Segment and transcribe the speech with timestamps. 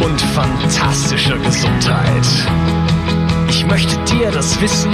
[0.00, 2.26] und fantastischer Gesundheit.
[3.48, 4.92] Ich möchte dir das Wissen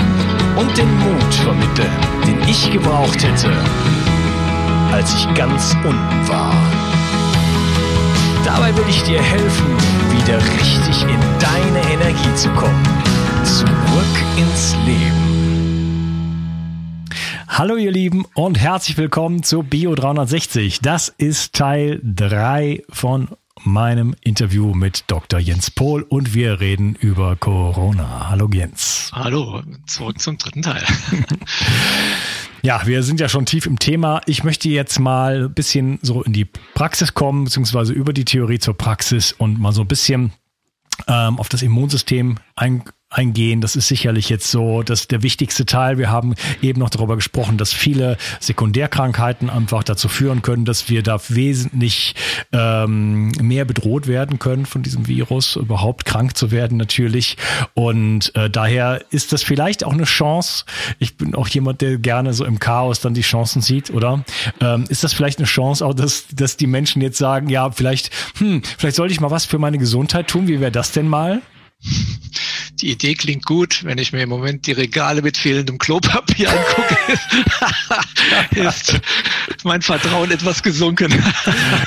[0.57, 1.91] und den Mut vermitteln,
[2.27, 3.53] den ich gebraucht hätte,
[4.93, 6.55] als ich ganz unten war.
[8.45, 9.67] Dabei will ich dir helfen,
[10.11, 12.83] wieder richtig in deine Energie zu kommen.
[13.45, 15.35] Zurück ins Leben.
[17.49, 20.81] Hallo ihr Lieben und herzlich willkommen zu Bio 360.
[20.81, 23.29] Das ist Teil 3 von
[23.63, 25.39] meinem Interview mit Dr.
[25.39, 28.29] Jens Pohl und wir reden über Corona.
[28.31, 29.11] Hallo Jens.
[29.13, 30.85] Hallo, zurück zum dritten Teil.
[32.63, 34.23] Ja, wir sind ja schon tief im Thema.
[34.25, 38.59] Ich möchte jetzt mal ein bisschen so in die Praxis kommen, beziehungsweise über die Theorie
[38.59, 40.33] zur Praxis und mal so ein bisschen
[41.07, 43.61] ähm, auf das Immunsystem eingehen eingehen.
[43.61, 45.99] Das ist sicherlich jetzt so, dass der wichtigste Teil.
[45.99, 51.03] Wir haben eben noch darüber gesprochen, dass viele Sekundärkrankheiten einfach dazu führen können, dass wir
[51.03, 52.15] da wesentlich
[52.53, 57.37] ähm, mehr bedroht werden können von diesem Virus, überhaupt krank zu werden natürlich.
[57.75, 60.65] Und äh, daher ist das vielleicht auch eine Chance.
[60.99, 64.25] Ich bin auch jemand, der gerne so im Chaos dann die Chancen sieht, oder?
[64.61, 68.11] Ähm, ist das vielleicht eine Chance auch, dass, dass die Menschen jetzt sagen, ja, vielleicht,
[68.39, 70.49] hm, vielleicht sollte ich mal was für meine Gesundheit tun.
[70.49, 71.43] Wie wäre das denn mal?
[72.81, 73.83] Die Idee klingt gut.
[73.85, 76.97] Wenn ich mir im Moment die Regale mit fehlendem Klopapier angucke,
[78.69, 79.01] ist
[79.63, 81.13] mein Vertrauen etwas gesunken.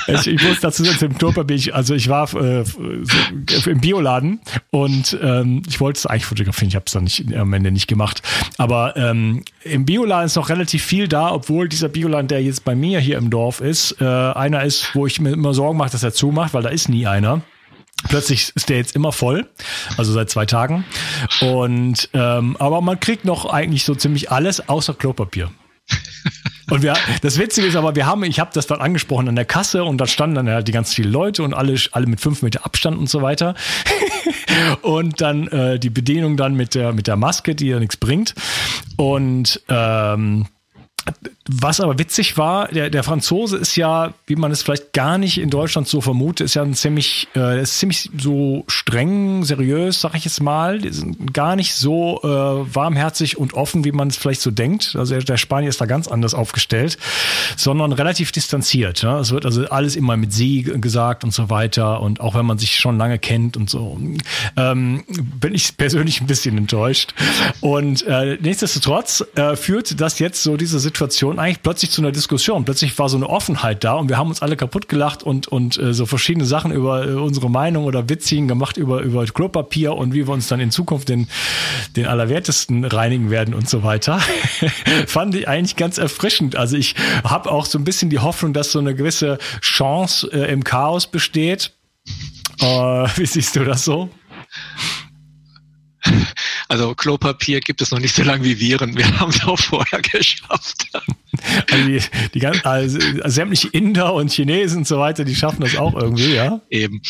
[0.06, 4.40] ich, ich muss dazu sagen, im Klopapier, ich, also ich war äh, so, im Bioladen
[4.70, 7.86] und ähm, ich wollte es eigentlich fotografieren, ich habe es dann nicht, am Ende nicht
[7.86, 8.22] gemacht.
[8.56, 12.74] Aber ähm, im Bioladen ist noch relativ viel da, obwohl dieser Bioladen, der jetzt bei
[12.74, 16.02] mir hier im Dorf ist, äh, einer ist, wo ich mir immer Sorgen mache, dass
[16.02, 17.42] er zumacht, weil da ist nie einer.
[18.08, 19.48] Plötzlich ist der jetzt immer voll,
[19.96, 20.84] also seit zwei Tagen.
[21.40, 25.50] Und ähm, aber man kriegt noch eigentlich so ziemlich alles außer Klopapier.
[26.70, 29.46] Und wir, das Witzige ist aber, wir haben, ich habe das dann angesprochen an der
[29.46, 32.42] Kasse und da standen dann halt die ganz viele Leute und alle, alle mit fünf
[32.42, 33.54] Meter Abstand und so weiter.
[34.82, 38.34] und dann äh, die Bedienung dann mit der mit der Maske, die ja nichts bringt.
[38.96, 40.46] Und ähm,
[41.48, 45.38] was aber witzig war, der, der Franzose ist ja, wie man es vielleicht gar nicht
[45.38, 50.14] in Deutschland so vermutet, ist ja ein ziemlich, äh, ist ziemlich so streng, seriös, sag
[50.14, 50.78] ich jetzt mal.
[50.78, 54.94] Die sind gar nicht so äh, warmherzig und offen, wie man es vielleicht so denkt.
[54.96, 56.98] Also der Spanier ist da ganz anders aufgestellt,
[57.56, 59.02] sondern relativ distanziert.
[59.02, 59.18] Ja?
[59.18, 62.02] Es wird also alles immer mit sie gesagt und so weiter.
[62.02, 63.98] Und auch wenn man sich schon lange kennt und so,
[64.56, 65.04] ähm,
[65.40, 67.14] bin ich persönlich ein bisschen enttäuscht.
[67.60, 72.64] Und äh, nichtsdestotrotz äh, führt das jetzt so diese Situation eigentlich plötzlich zu einer Diskussion.
[72.64, 75.78] Plötzlich war so eine Offenheit da und wir haben uns alle kaputt gelacht und, und
[75.78, 80.14] äh, so verschiedene Sachen über äh, unsere Meinung oder Witzigen gemacht über, über Klopapier und
[80.14, 81.28] wie wir uns dann in Zukunft den,
[81.96, 84.20] den Allerwertesten reinigen werden und so weiter.
[85.06, 86.56] Fand ich eigentlich ganz erfrischend.
[86.56, 86.94] Also ich
[87.24, 91.06] habe auch so ein bisschen die Hoffnung, dass so eine gewisse Chance äh, im Chaos
[91.06, 91.72] besteht.
[92.60, 92.64] Äh,
[93.16, 94.10] wie siehst du das so?
[96.70, 98.94] Also Klopapier gibt es noch nicht so lange wie Viren.
[98.94, 100.86] Wir haben es auch vorher geschafft.
[101.70, 102.02] Also, die,
[102.34, 106.34] die ganzen, also sämtliche Inder und Chinesen und so weiter, die schaffen das auch irgendwie,
[106.34, 106.60] ja?
[106.68, 107.00] Eben.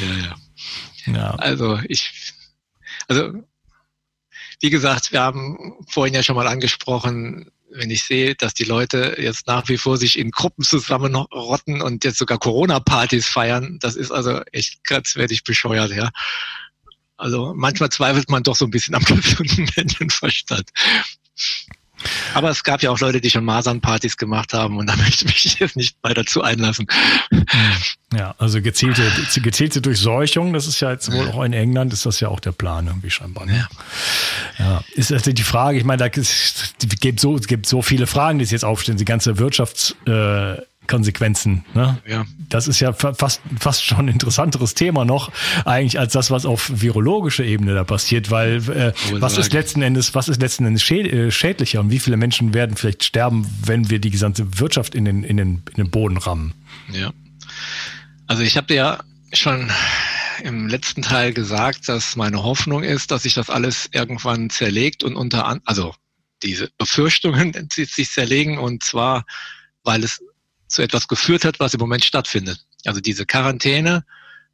[0.00, 1.18] Ja, ja.
[1.18, 1.30] ja.
[1.34, 2.32] Also ich,
[3.08, 3.32] also
[4.60, 9.16] wie gesagt, wir haben vorhin ja schon mal angesprochen, wenn ich sehe, dass die Leute
[9.18, 14.12] jetzt nach wie vor sich in Gruppen zusammenrotten und jetzt sogar Corona-Partys feiern, das ist
[14.12, 16.10] also echt grenzwertig bescheuert, ja.
[17.16, 20.70] Also manchmal zweifelt man doch so ein bisschen am gesunden Menschenverstand.
[22.34, 25.44] Aber es gab ja auch Leute, die schon Masernpartys gemacht haben und da möchte ich
[25.44, 26.86] mich jetzt nicht weiter zu einlassen.
[28.16, 29.02] Ja, also gezielte,
[29.40, 32.52] gezielte Durchseuchung, das ist ja jetzt wohl auch in England, ist das ja auch der
[32.52, 33.46] Plan irgendwie scheinbar.
[33.46, 33.66] Ne?
[34.58, 34.64] Ja.
[34.64, 34.84] ja.
[34.94, 38.44] Ist also die Frage, ich meine, da gibt so, es gibt so viele Fragen, die
[38.44, 41.64] sich jetzt aufstehen, die ganze Wirtschafts- äh, Konsequenzen.
[41.74, 41.98] Ne?
[42.06, 42.24] Ja.
[42.48, 45.32] Das ist ja fast, fast schon ein interessanteres Thema noch,
[45.64, 50.14] eigentlich als das, was auf virologischer Ebene da passiert, weil äh, was ist letzten Endes,
[50.14, 53.98] was ist letzten Endes äh, schädlicher und wie viele Menschen werden vielleicht sterben, wenn wir
[53.98, 56.54] die gesamte Wirtschaft in den, in den, in den Boden rammen?
[56.92, 57.12] Ja.
[58.26, 58.98] Also ich habe ja
[59.32, 59.70] schon
[60.42, 65.16] im letzten Teil gesagt, dass meine Hoffnung ist, dass sich das alles irgendwann zerlegt und
[65.16, 65.94] unter an, also
[66.42, 69.24] diese Befürchtungen sich zerlegen und zwar,
[69.82, 70.22] weil es
[70.68, 72.64] zu etwas geführt hat, was im Moment stattfindet.
[72.84, 74.04] Also diese Quarantäne,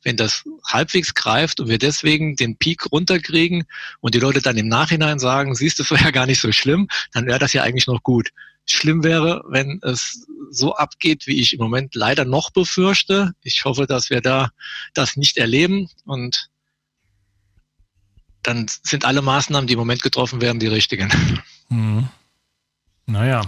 [0.02, 3.64] wenn das halbwegs greift und wir deswegen den Peak runterkriegen
[4.00, 6.52] und die Leute dann im Nachhinein sagen, siehst du, es war ja gar nicht so
[6.52, 8.30] schlimm, dann wäre das ja eigentlich noch gut.
[8.66, 13.32] Schlimm wäre, wenn es so abgeht, wie ich im Moment leider noch befürchte.
[13.42, 14.50] Ich hoffe, dass wir da
[14.94, 16.48] das nicht erleben und
[18.42, 21.10] dann sind alle Maßnahmen, die im Moment getroffen werden, die richtigen.
[21.68, 22.08] Mhm.
[23.06, 23.42] Naja,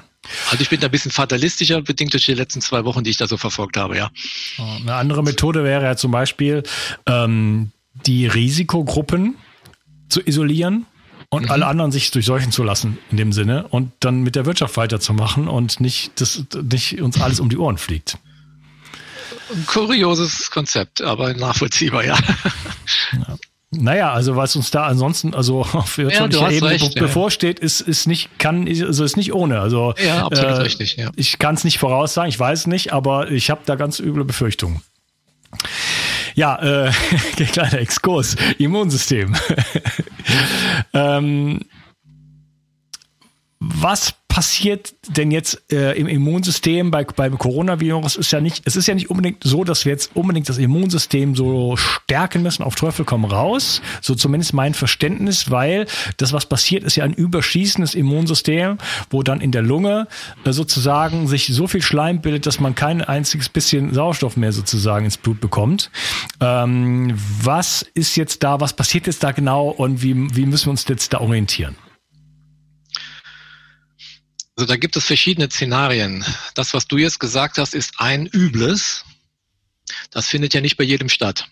[0.51, 3.17] also ich bin da ein bisschen fatalistischer, bedingt durch die letzten zwei Wochen, die ich
[3.17, 4.11] da so verfolgt habe, ja.
[4.59, 6.63] Eine andere Methode wäre ja zum Beispiel,
[7.07, 7.73] ähm,
[8.07, 9.37] die Risikogruppen
[10.09, 10.87] zu isolieren
[11.29, 11.51] und mhm.
[11.51, 15.49] alle anderen sich durchseuchen zu lassen in dem Sinne und dann mit der Wirtschaft weiterzumachen
[15.49, 18.19] und nicht, dass nicht uns alles um die Ohren fliegt.
[19.53, 22.19] Ein kurioses Konzept, aber nachvollziehbar, ja.
[23.13, 23.37] ja.
[23.75, 27.65] Naja, also was uns da ansonsten also auf wirtschaftlicher ja, Ebene recht, bevorsteht, ja.
[27.65, 29.61] ist, ist nicht, kann, also ist nicht ohne.
[29.61, 31.11] Also ja, absolut äh, richtig, ja.
[31.17, 34.83] Ich kann es nicht voraussagen, ich weiß nicht, aber ich habe da ganz üble Befürchtungen.
[36.35, 36.93] Ja, äh,
[37.53, 39.35] kleiner Exkurs, Immunsystem.
[40.95, 41.61] ähm,
[43.59, 48.17] was passiert denn jetzt äh, im Immunsystem bei, beim Coronavirus?
[48.17, 51.37] Ist ja nicht, es ist ja nicht unbedingt so, dass wir jetzt unbedingt das Immunsystem
[51.37, 53.83] so stärken müssen, auf Teufel komm raus.
[54.01, 55.87] So zumindest mein Verständnis, weil
[56.17, 58.79] das, was passiert, ist ja ein überschießendes Immunsystem,
[59.11, 60.09] wo dann in der Lunge
[60.45, 65.05] äh, sozusagen sich so viel Schleim bildet, dass man kein einziges bisschen Sauerstoff mehr sozusagen
[65.05, 65.91] ins Blut bekommt.
[66.41, 70.71] Ähm, was ist jetzt da, was passiert jetzt da genau und wie, wie müssen wir
[70.71, 71.77] uns jetzt da orientieren?
[74.57, 76.25] Also da gibt es verschiedene Szenarien.
[76.55, 79.05] Das, was du jetzt gesagt hast, ist ein übles.
[80.11, 81.49] Das findet ja nicht bei jedem statt.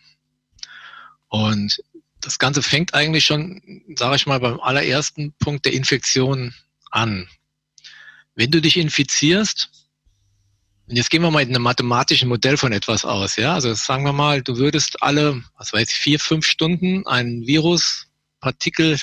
[1.29, 1.83] Und
[2.21, 6.55] das Ganze fängt eigentlich schon, sage ich mal, beim allerersten Punkt der Infektion
[6.91, 7.29] an.
[8.35, 9.71] Wenn du dich infizierst,
[10.89, 14.05] und jetzt gehen wir mal in einem mathematischen Modell von etwas aus, ja, also sagen
[14.05, 18.99] wir mal, du würdest alle, was weiß ich, vier, fünf Stunden ein Viruspartikel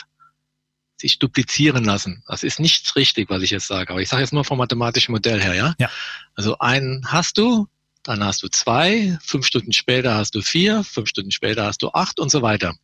[0.98, 2.24] sich duplizieren lassen.
[2.28, 5.12] Das ist nicht richtig, was ich jetzt sage, aber ich sage jetzt nur vom mathematischen
[5.14, 5.76] Modell her, ja?
[5.80, 5.90] ja.
[6.36, 7.68] Also einen hast du,
[8.04, 11.90] dann hast du zwei, fünf Stunden später hast du vier, fünf Stunden später hast du
[11.90, 12.76] acht und so weiter.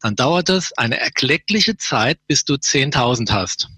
[0.00, 3.68] Dann dauert das eine erkleckliche Zeit, bis du 10.000 hast.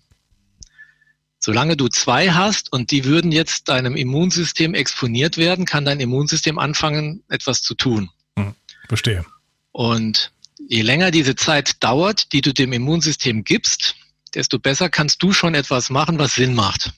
[1.38, 6.58] Solange du zwei hast und die würden jetzt deinem Immunsystem exponiert werden, kann dein Immunsystem
[6.58, 8.10] anfangen, etwas zu tun.
[8.38, 8.54] Hm,
[8.88, 9.24] verstehe.
[9.72, 10.32] Und
[10.68, 13.96] je länger diese Zeit dauert, die du dem Immunsystem gibst,
[14.34, 16.92] desto besser kannst du schon etwas machen, was Sinn macht.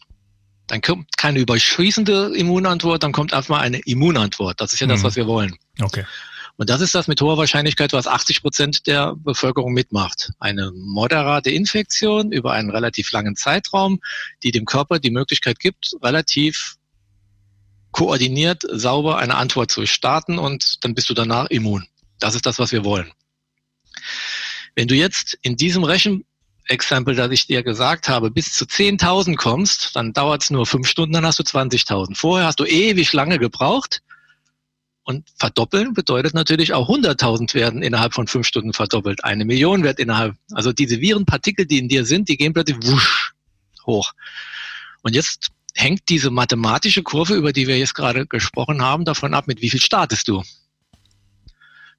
[0.66, 4.60] Dann kommt keine überschießende Immunantwort, dann kommt einfach mal eine Immunantwort.
[4.60, 4.92] Das ist ja mhm.
[4.92, 5.56] das, was wir wollen.
[5.80, 6.04] Okay.
[6.56, 10.30] Und das ist das mit hoher Wahrscheinlichkeit, was 80 Prozent der Bevölkerung mitmacht.
[10.38, 13.98] Eine moderate Infektion über einen relativ langen Zeitraum,
[14.42, 16.76] die dem Körper die Möglichkeit gibt, relativ
[17.90, 21.86] koordiniert, sauber eine Antwort zu starten und dann bist du danach immun.
[22.20, 23.10] Das ist das, was wir wollen.
[24.74, 29.94] Wenn du jetzt in diesem Rechenexempel, das ich dir gesagt habe, bis zu 10.000 kommst,
[29.94, 32.16] dann dauert es nur fünf Stunden, dann hast du 20.000.
[32.16, 34.02] Vorher hast du ewig lange gebraucht.
[35.06, 39.22] Und verdoppeln bedeutet natürlich auch 100.000 werden innerhalb von fünf Stunden verdoppelt.
[39.22, 43.34] Eine Million wird innerhalb, also diese Virenpartikel, die in dir sind, die gehen plötzlich wusch
[43.86, 44.12] hoch.
[45.02, 49.46] Und jetzt hängt diese mathematische Kurve, über die wir jetzt gerade gesprochen haben, davon ab,
[49.46, 50.42] mit wie viel startest du.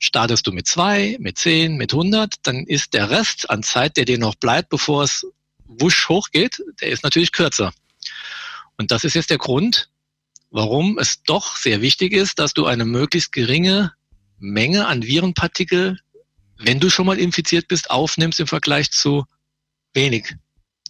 [0.06, 4.06] Startest du mit zwei, mit zehn, mit 100, dann ist der Rest an Zeit, der
[4.06, 5.26] dir noch bleibt, bevor es
[5.66, 7.74] wusch hochgeht, der ist natürlich kürzer.
[8.78, 9.90] Und das ist jetzt der Grund,
[10.52, 13.94] warum es doch sehr wichtig ist, dass du eine möglichst geringe
[14.38, 15.98] Menge an Virenpartikel,
[16.60, 19.26] wenn du schon mal infiziert bist, aufnimmst im Vergleich zu
[19.96, 20.36] wenig.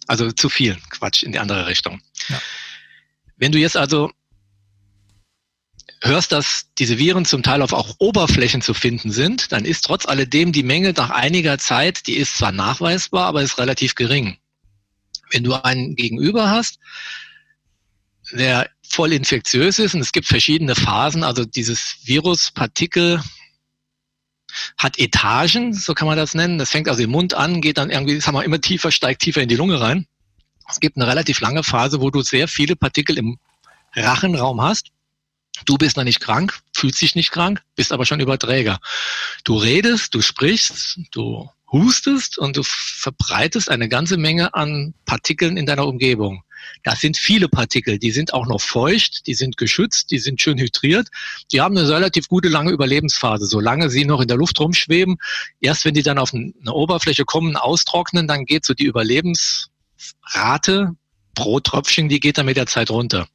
[0.06, 0.76] Also zu viel.
[0.90, 2.02] Quatsch, in die andere Richtung.
[2.28, 2.38] Ja.
[3.36, 4.10] Wenn du jetzt also
[6.06, 10.06] hörst, dass diese Viren zum Teil auf auch Oberflächen zu finden sind, dann ist trotz
[10.06, 14.38] alledem die Menge nach einiger Zeit, die ist zwar nachweisbar, aber ist relativ gering.
[15.30, 16.78] Wenn du einen Gegenüber hast,
[18.32, 23.20] der voll infektiös ist und es gibt verschiedene Phasen, also dieses Viruspartikel
[24.78, 26.58] hat Etagen, so kann man das nennen.
[26.58, 29.42] Das fängt also im Mund an, geht dann irgendwie, sagen wir, immer tiefer, steigt tiefer
[29.42, 30.06] in die Lunge rein.
[30.68, 33.38] Es gibt eine relativ lange Phase, wo du sehr viele Partikel im
[33.94, 34.88] Rachenraum hast.
[35.64, 38.78] Du bist noch nicht krank, fühlst dich nicht krank, bist aber schon Überträger.
[39.44, 45.66] Du redest, du sprichst, du hustest und du verbreitest eine ganze Menge an Partikeln in
[45.66, 46.44] deiner Umgebung.
[46.82, 50.58] Das sind viele Partikel, die sind auch noch feucht, die sind geschützt, die sind schön
[50.58, 51.08] hydriert.
[51.52, 55.16] Die haben eine relativ gute lange Überlebensphase, solange sie noch in der Luft rumschweben.
[55.60, 60.96] Erst wenn die dann auf eine Oberfläche kommen, austrocknen, dann geht so die Überlebensrate
[61.34, 63.28] pro Tröpfchen, die geht dann mit der Zeit runter.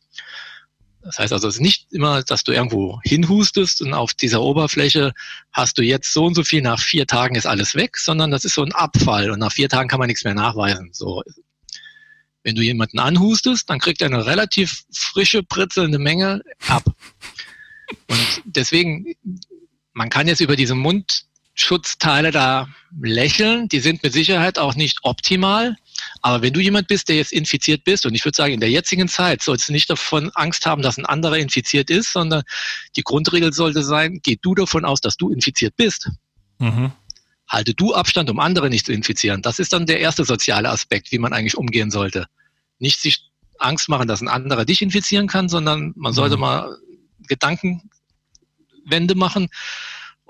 [1.03, 5.13] Das heißt also, es ist nicht immer, dass du irgendwo hinhustest und auf dieser Oberfläche
[5.51, 8.45] hast du jetzt so und so viel, nach vier Tagen ist alles weg, sondern das
[8.45, 10.89] ist so ein Abfall und nach vier Tagen kann man nichts mehr nachweisen.
[10.93, 11.23] So.
[12.43, 16.83] Wenn du jemanden anhustest, dann kriegt er eine relativ frische, pritzelnde Menge ab.
[18.07, 19.13] Und deswegen,
[19.93, 22.67] man kann jetzt über diese Mundschutzteile da
[22.99, 25.75] lächeln, die sind mit Sicherheit auch nicht optimal.
[26.21, 28.69] Aber wenn du jemand bist, der jetzt infiziert bist, und ich würde sagen, in der
[28.69, 32.43] jetzigen Zeit sollst du nicht davon Angst haben, dass ein anderer infiziert ist, sondern
[32.95, 36.09] die Grundregel sollte sein, geh du davon aus, dass du infiziert bist.
[36.59, 36.91] Mhm.
[37.47, 39.41] Halte du Abstand, um andere nicht zu infizieren.
[39.41, 42.27] Das ist dann der erste soziale Aspekt, wie man eigentlich umgehen sollte.
[42.79, 43.29] Nicht sich
[43.59, 46.41] Angst machen, dass ein anderer dich infizieren kann, sondern man sollte mhm.
[46.41, 46.77] mal
[47.27, 49.49] Gedankenwende machen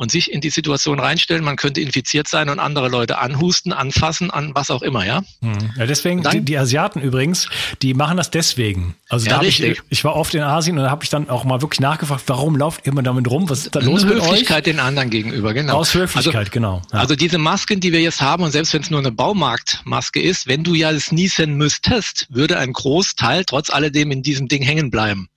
[0.01, 4.31] und sich in die Situation reinstellen, man könnte infiziert sein und andere Leute anhusten, anfassen,
[4.31, 5.21] an was auch immer, ja.
[5.43, 5.73] Hm.
[5.77, 7.47] Ja, deswegen, dann, die, die, Asiaten übrigens,
[7.83, 8.95] die machen das deswegen.
[9.09, 9.73] Also ja, da richtig.
[9.73, 12.23] ich, ich war oft in Asien und da habe ich dann auch mal wirklich nachgefragt,
[12.25, 13.47] warum lauft ihr damit rum?
[13.47, 15.75] Was ist da los mit Höflichkeit den anderen gegenüber, genau.
[15.75, 16.81] Aus Höflichkeit, also, genau.
[16.91, 17.01] Ja.
[17.01, 20.47] Also diese Masken, die wir jetzt haben und selbst wenn es nur eine Baumarktmaske ist,
[20.47, 24.89] wenn du ja es niesen müsstest, würde ein Großteil trotz alledem in diesem Ding hängen
[24.89, 25.29] bleiben.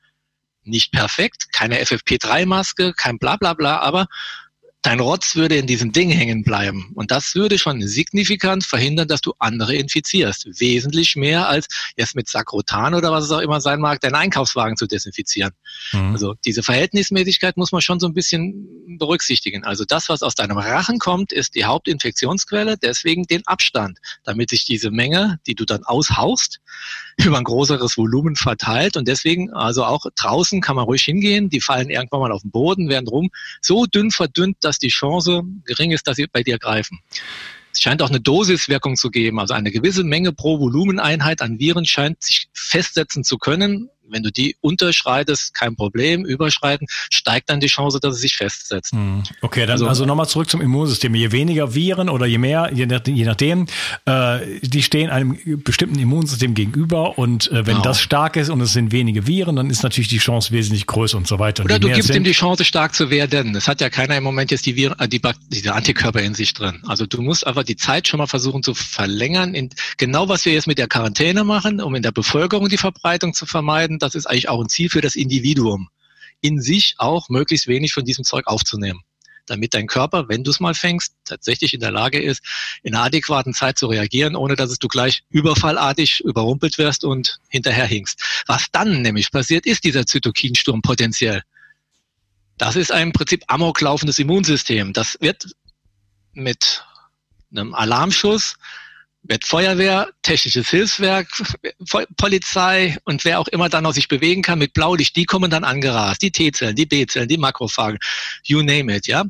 [0.62, 4.06] Nicht perfekt, keine FFP3-Maske, kein bla bla bla, aber
[4.85, 6.91] dein Rotz würde in diesem Ding hängen bleiben.
[6.95, 10.47] Und das würde schon signifikant verhindern, dass du andere infizierst.
[10.61, 14.76] Wesentlich mehr als jetzt mit Sakrotan oder was es auch immer sein mag, deinen Einkaufswagen
[14.76, 15.53] zu desinfizieren.
[15.93, 16.12] Mhm.
[16.12, 19.64] Also diese Verhältnismäßigkeit muss man schon so ein bisschen berücksichtigen.
[19.64, 24.67] Also das, was aus deinem Rachen kommt, ist die Hauptinfektionsquelle, deswegen den Abstand, damit sich
[24.67, 26.61] diese Menge, die du dann aushaust,
[27.17, 28.97] über ein größeres Volumen verteilt.
[28.97, 32.50] Und deswegen, also auch draußen kann man ruhig hingehen, die fallen irgendwann mal auf den
[32.50, 36.59] Boden, werden rum so dünn verdünnt, dass die Chance gering ist, dass sie bei dir
[36.59, 37.00] greifen.
[37.73, 41.87] Es scheint auch eine Dosiswirkung zu geben, also eine gewisse Menge pro Volumeneinheit an Viren
[41.87, 47.66] scheint sich festsetzen zu können wenn du die unterschreitest, kein Problem, überschreiten, steigt dann die
[47.66, 48.92] Chance, dass es sich festsetzt.
[48.92, 49.23] Hm.
[49.40, 51.14] Okay, dann also, also nochmal zurück zum Immunsystem.
[51.14, 53.66] Je weniger Viren oder je mehr, je, nachdem,
[54.04, 57.82] äh, die stehen einem bestimmten Immunsystem gegenüber und äh, wenn genau.
[57.82, 61.16] das stark ist und es sind wenige Viren, dann ist natürlich die Chance wesentlich größer
[61.16, 61.64] und so weiter.
[61.64, 63.54] Oder du gibst sind, ihm die Chance, stark zu werden.
[63.54, 66.54] Es hat ja keiner im Moment jetzt die Viren, äh, die, diese Antikörper in sich
[66.54, 66.82] drin.
[66.87, 69.54] Also du musst einfach die Zeit schon mal versuchen zu verlängern.
[69.54, 73.34] In, genau was wir jetzt mit der Quarantäne machen, um in der Bevölkerung die Verbreitung
[73.34, 75.88] zu vermeiden werden, das ist eigentlich auch ein Ziel für das Individuum,
[76.40, 79.00] in sich auch möglichst wenig von diesem Zeug aufzunehmen
[79.46, 82.42] damit dein Körper, wenn du es mal fängst, tatsächlich in der Lage ist,
[82.82, 87.84] in einer adäquaten Zeit zu reagieren, ohne dass du gleich überfallartig überrumpelt wirst und hinterher
[87.84, 88.42] hinkst.
[88.46, 91.42] Was dann nämlich passiert, ist dieser Zytokinsturm potenziell.
[92.56, 94.94] Das ist ein im Prinzip amoklaufendes Immunsystem.
[94.94, 95.44] Das wird
[96.32, 96.82] mit
[97.50, 98.54] einem Alarmschuss
[99.25, 101.28] wird Feuerwehr, technisches Hilfswerk,
[102.16, 105.64] Polizei und wer auch immer dann noch sich bewegen kann mit Blaulicht, die kommen dann
[105.64, 106.23] angerast.
[106.23, 107.99] Die T-Zellen, die B-Zellen, die Makrophagen,
[108.45, 109.25] you name it, ja.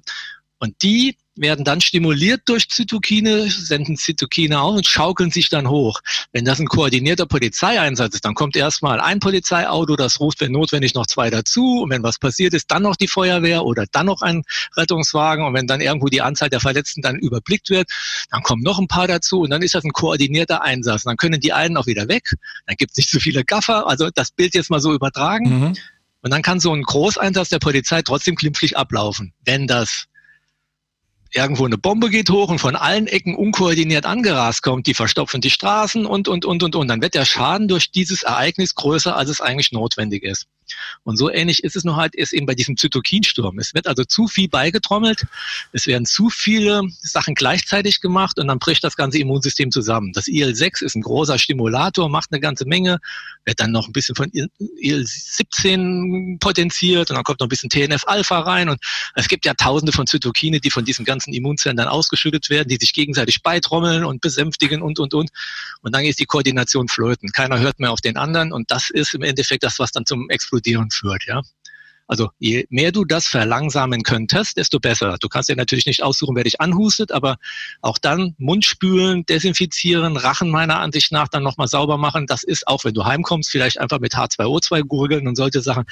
[0.59, 6.01] Und die werden dann stimuliert durch Zytokine, senden Zytokine auf und schaukeln sich dann hoch.
[6.33, 10.95] Wenn das ein koordinierter Polizeieinsatz ist, dann kommt erstmal ein Polizeiauto, das ruft, wenn notwendig,
[10.95, 11.83] noch zwei dazu.
[11.83, 14.43] Und wenn was passiert ist, dann noch die Feuerwehr oder dann noch ein
[14.77, 15.45] Rettungswagen.
[15.45, 17.89] Und wenn dann irgendwo die Anzahl der Verletzten dann überblickt wird,
[18.31, 21.05] dann kommen noch ein paar dazu und dann ist das ein koordinierter Einsatz.
[21.05, 22.35] Und dann können die einen auch wieder weg.
[22.67, 23.89] Dann gibt es nicht so viele Gaffer.
[23.89, 25.61] Also das Bild jetzt mal so übertragen.
[25.61, 25.77] Mhm.
[26.23, 30.07] Und dann kann so ein Großeinsatz der Polizei trotzdem glimpflich ablaufen, wenn das
[31.35, 35.51] irgendwo eine Bombe geht hoch und von allen Ecken unkoordiniert angerast kommt, die verstopfen die
[35.51, 36.89] Straßen und, und, und, und, und.
[36.89, 40.47] Dann wird der Schaden durch dieses Ereignis größer, als es eigentlich notwendig ist.
[41.03, 43.59] Und so ähnlich ist es nur halt ist eben bei diesem Zytokinsturm.
[43.59, 45.27] Es wird also zu viel beigetrommelt,
[45.73, 50.13] es werden zu viele Sachen gleichzeitig gemacht und dann bricht das ganze Immunsystem zusammen.
[50.13, 52.99] Das IL-6 ist ein großer Stimulator, macht eine ganze Menge,
[53.45, 58.41] wird dann noch ein bisschen von IL-17 potenziert und dann kommt noch ein bisschen TNF-Alpha
[58.41, 58.81] rein und
[59.15, 62.77] es gibt ja tausende von Zytokine, die von diesen ganzen Immunzellen dann ausgeschüttet werden, die
[62.77, 65.31] sich gegenseitig beitrommeln und besänftigen und, und, und.
[65.83, 67.33] Und dann ist die Koordination flöten.
[67.33, 70.31] Keiner hört mehr auf den anderen und das ist im Endeffekt das, was dann zum
[70.55, 71.43] Explodieren führt, ja.
[72.07, 75.17] Also je mehr du das verlangsamen könntest, desto besser.
[75.21, 77.39] Du kannst ja natürlich nicht aussuchen, wer dich anhustet, aber
[77.81, 82.27] auch dann Mund spülen, desinfizieren, Rachen meiner Ansicht nach dann nochmal sauber machen.
[82.27, 85.87] Das ist auch, wenn du heimkommst, vielleicht einfach mit H2O2 gurgeln und solche Sachen.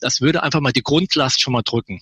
[0.00, 2.00] Das würde einfach mal die Grundlast schon mal drücken.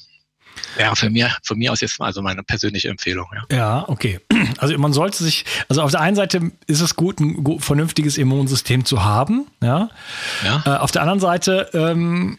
[0.78, 3.26] Ja, für mir, von mir aus jetzt mal also meine persönliche Empfehlung.
[3.50, 3.56] Ja.
[3.56, 4.20] ja, okay.
[4.58, 8.84] Also man sollte sich, also auf der einen Seite ist es gut, ein vernünftiges Immunsystem
[8.84, 9.46] zu haben.
[9.62, 9.88] Ja.
[10.44, 10.62] ja.
[10.66, 12.38] Äh, auf der anderen Seite ähm,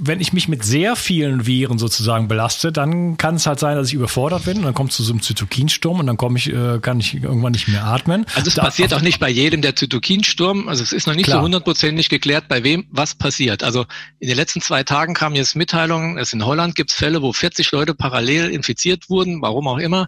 [0.00, 3.88] wenn ich mich mit sehr vielen Viren sozusagen belaste, dann kann es halt sein, dass
[3.88, 6.52] ich überfordert bin und dann kommt es zu so einem Zytokinsturm und dann komme ich,
[6.52, 8.24] äh, kann ich irgendwann nicht mehr atmen.
[8.36, 10.68] Also es da, passiert auch nicht bei jedem der Zytokinsturm.
[10.68, 11.38] Also es ist noch nicht klar.
[11.38, 13.64] so hundertprozentig geklärt, bei wem was passiert.
[13.64, 13.86] Also
[14.20, 17.32] in den letzten zwei Tagen kamen jetzt Mitteilungen, es in Holland gibt es Fälle, wo
[17.32, 20.06] 40 Leute parallel infiziert wurden, warum auch immer.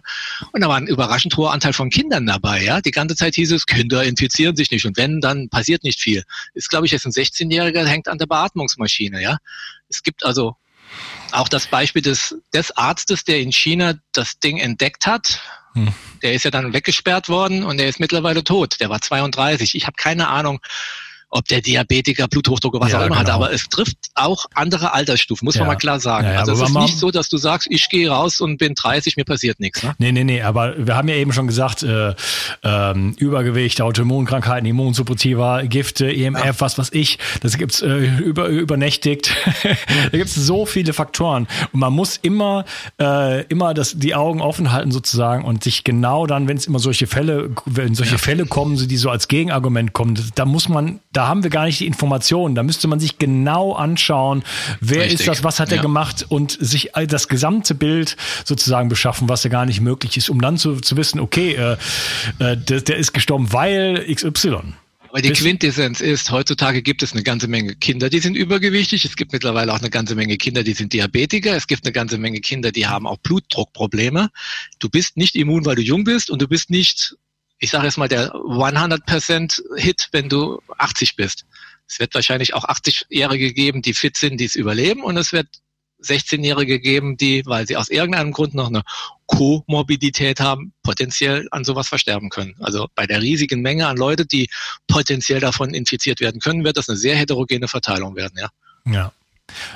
[0.53, 2.63] Und da war ein überraschend hoher Anteil von Kindern dabei.
[2.63, 5.99] Ja, die ganze Zeit hieß es, Kinder infizieren sich nicht und wenn, dann passiert nicht
[5.99, 6.23] viel.
[6.53, 9.21] Ist glaube ich jetzt ein 16-Jähriger, hängt an der Beatmungsmaschine.
[9.21, 9.37] Ja,
[9.91, 10.55] es gibt also
[11.31, 15.41] auch das Beispiel des, des Arztes, der in China das Ding entdeckt hat.
[15.73, 15.93] Hm.
[16.21, 18.79] Der ist ja dann weggesperrt worden und der ist mittlerweile tot.
[18.79, 19.75] Der war 32.
[19.75, 20.59] Ich habe keine Ahnung,
[21.31, 23.29] ob der Diabetiker, Bluthochdruck oder was ja, auch immer genau.
[23.29, 23.35] hat.
[23.35, 25.61] Aber es trifft auch andere Altersstufen, muss ja.
[25.61, 26.27] man mal klar sagen.
[26.27, 29.15] Ja, also es ist nicht so, dass du sagst, ich gehe raus und bin 30,
[29.15, 29.81] mir passiert nichts.
[29.81, 29.95] Ne?
[29.97, 32.13] Nee, nee, nee, aber wir haben ja eben schon gesagt, äh,
[32.63, 39.33] ähm, Übergewicht, Autoimmunkrankheiten, Immunsuppressiva, Gifte, EMF, was was ich, das gibt's äh, über, übernächtigt.
[40.11, 41.47] da gibt's so viele Faktoren.
[41.71, 42.65] Und man muss immer,
[42.99, 46.79] äh, immer das, die Augen offen halten sozusagen und sich genau dann, wenn es immer
[46.79, 51.20] solche Fälle, wenn solche Fälle kommen, die so als Gegenargument kommen, da muss man da
[51.27, 52.55] haben wir gar nicht die Informationen.
[52.55, 54.43] Da müsste man sich genau anschauen,
[54.79, 55.21] wer Richtig.
[55.21, 59.49] ist das, was hat er gemacht und sich das gesamte Bild sozusagen beschaffen, was ja
[59.49, 61.77] gar nicht möglich ist, um dann zu, zu wissen, okay, äh,
[62.39, 64.73] äh, der, der ist gestorben, weil XY.
[65.11, 69.03] Aber die Quintessenz ist, heutzutage gibt es eine ganze Menge Kinder, die sind übergewichtig.
[69.03, 71.53] Es gibt mittlerweile auch eine ganze Menge Kinder, die sind Diabetiker.
[71.53, 74.29] Es gibt eine ganze Menge Kinder, die haben auch Blutdruckprobleme.
[74.79, 77.17] Du bist nicht immun, weil du jung bist und du bist nicht
[77.61, 81.45] ich sage jetzt mal, der 100% Hit, wenn du 80 bist.
[81.87, 85.47] Es wird wahrscheinlich auch 80-Jährige geben, die fit sind, die es überleben und es wird
[86.03, 88.81] 16-Jährige geben, die, weil sie aus irgendeinem Grund noch eine
[89.27, 92.55] Komorbidität haben, potenziell an sowas versterben können.
[92.59, 94.49] Also bei der riesigen Menge an Leute, die
[94.87, 98.49] potenziell davon infiziert werden können, wird das eine sehr heterogene Verteilung werden, ja.
[98.91, 99.13] Ja.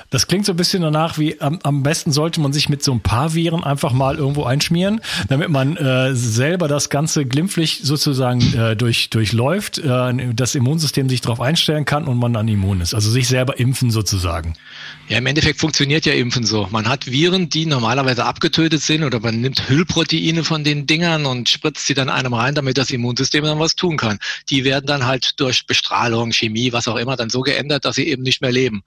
[0.09, 2.91] Das klingt so ein bisschen danach, wie am, am besten sollte man sich mit so
[2.91, 8.41] ein paar Viren einfach mal irgendwo einschmieren, damit man äh, selber das Ganze glimpflich sozusagen
[8.53, 12.93] äh, durch, durchläuft, äh, das Immunsystem sich darauf einstellen kann und man dann immun ist.
[12.93, 14.55] Also sich selber impfen sozusagen.
[15.07, 16.67] Ja, im Endeffekt funktioniert ja Impfen so.
[16.71, 21.47] Man hat Viren, die normalerweise abgetötet sind oder man nimmt Hüllproteine von den Dingern und
[21.47, 24.17] spritzt sie dann einem rein, damit das Immunsystem dann was tun kann.
[24.49, 28.07] Die werden dann halt durch Bestrahlung, Chemie, was auch immer, dann so geändert, dass sie
[28.07, 28.83] eben nicht mehr leben.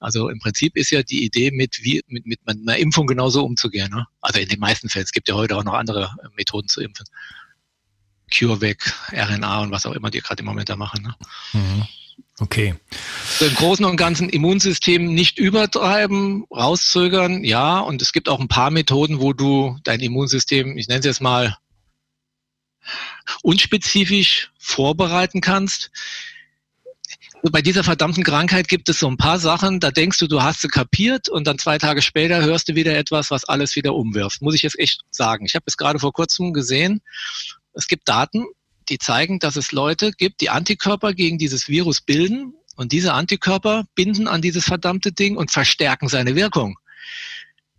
[0.00, 3.90] Also im Prinzip ist ja die Idee, mit, wie, mit, mit einer Impfung genauso umzugehen.
[3.90, 4.06] Ne?
[4.22, 5.04] Also in den meisten Fällen.
[5.04, 7.06] Es gibt ja heute auch noch andere äh, Methoden zu impfen.
[8.32, 11.02] CureVac, RNA und was auch immer die gerade im Moment da machen.
[11.02, 11.14] Ne?
[11.52, 11.84] Mhm.
[12.38, 12.74] Okay.
[13.38, 17.80] So Im Großen und Ganzen Immunsystem nicht übertreiben, rauszögern, ja.
[17.80, 21.20] Und es gibt auch ein paar Methoden, wo du dein Immunsystem, ich nenne es jetzt
[21.20, 21.58] mal,
[23.42, 25.90] unspezifisch vorbereiten kannst
[27.42, 30.60] bei dieser verdammten Krankheit gibt es so ein paar Sachen, da denkst du, du hast
[30.60, 34.42] sie kapiert und dann zwei Tage später hörst du wieder etwas, was alles wieder umwirft.
[34.42, 35.46] Muss ich jetzt echt sagen.
[35.46, 37.00] Ich habe es gerade vor kurzem gesehen.
[37.72, 38.44] Es gibt Daten,
[38.88, 43.84] die zeigen, dass es Leute gibt, die Antikörper gegen dieses Virus bilden und diese Antikörper
[43.94, 46.78] binden an dieses verdammte Ding und verstärken seine Wirkung.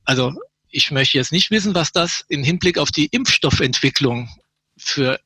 [0.06, 0.34] Also
[0.70, 4.30] ich möchte jetzt nicht wissen, was das im Hinblick auf die Impfstoffentwicklung
[4.78, 5.20] für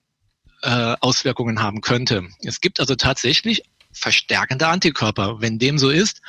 [0.63, 2.27] äh, Auswirkungen haben könnte.
[2.41, 3.63] Es gibt also tatsächlich
[3.95, 5.41] verstärkende Antikörper.
[5.41, 6.21] Wenn dem so ist,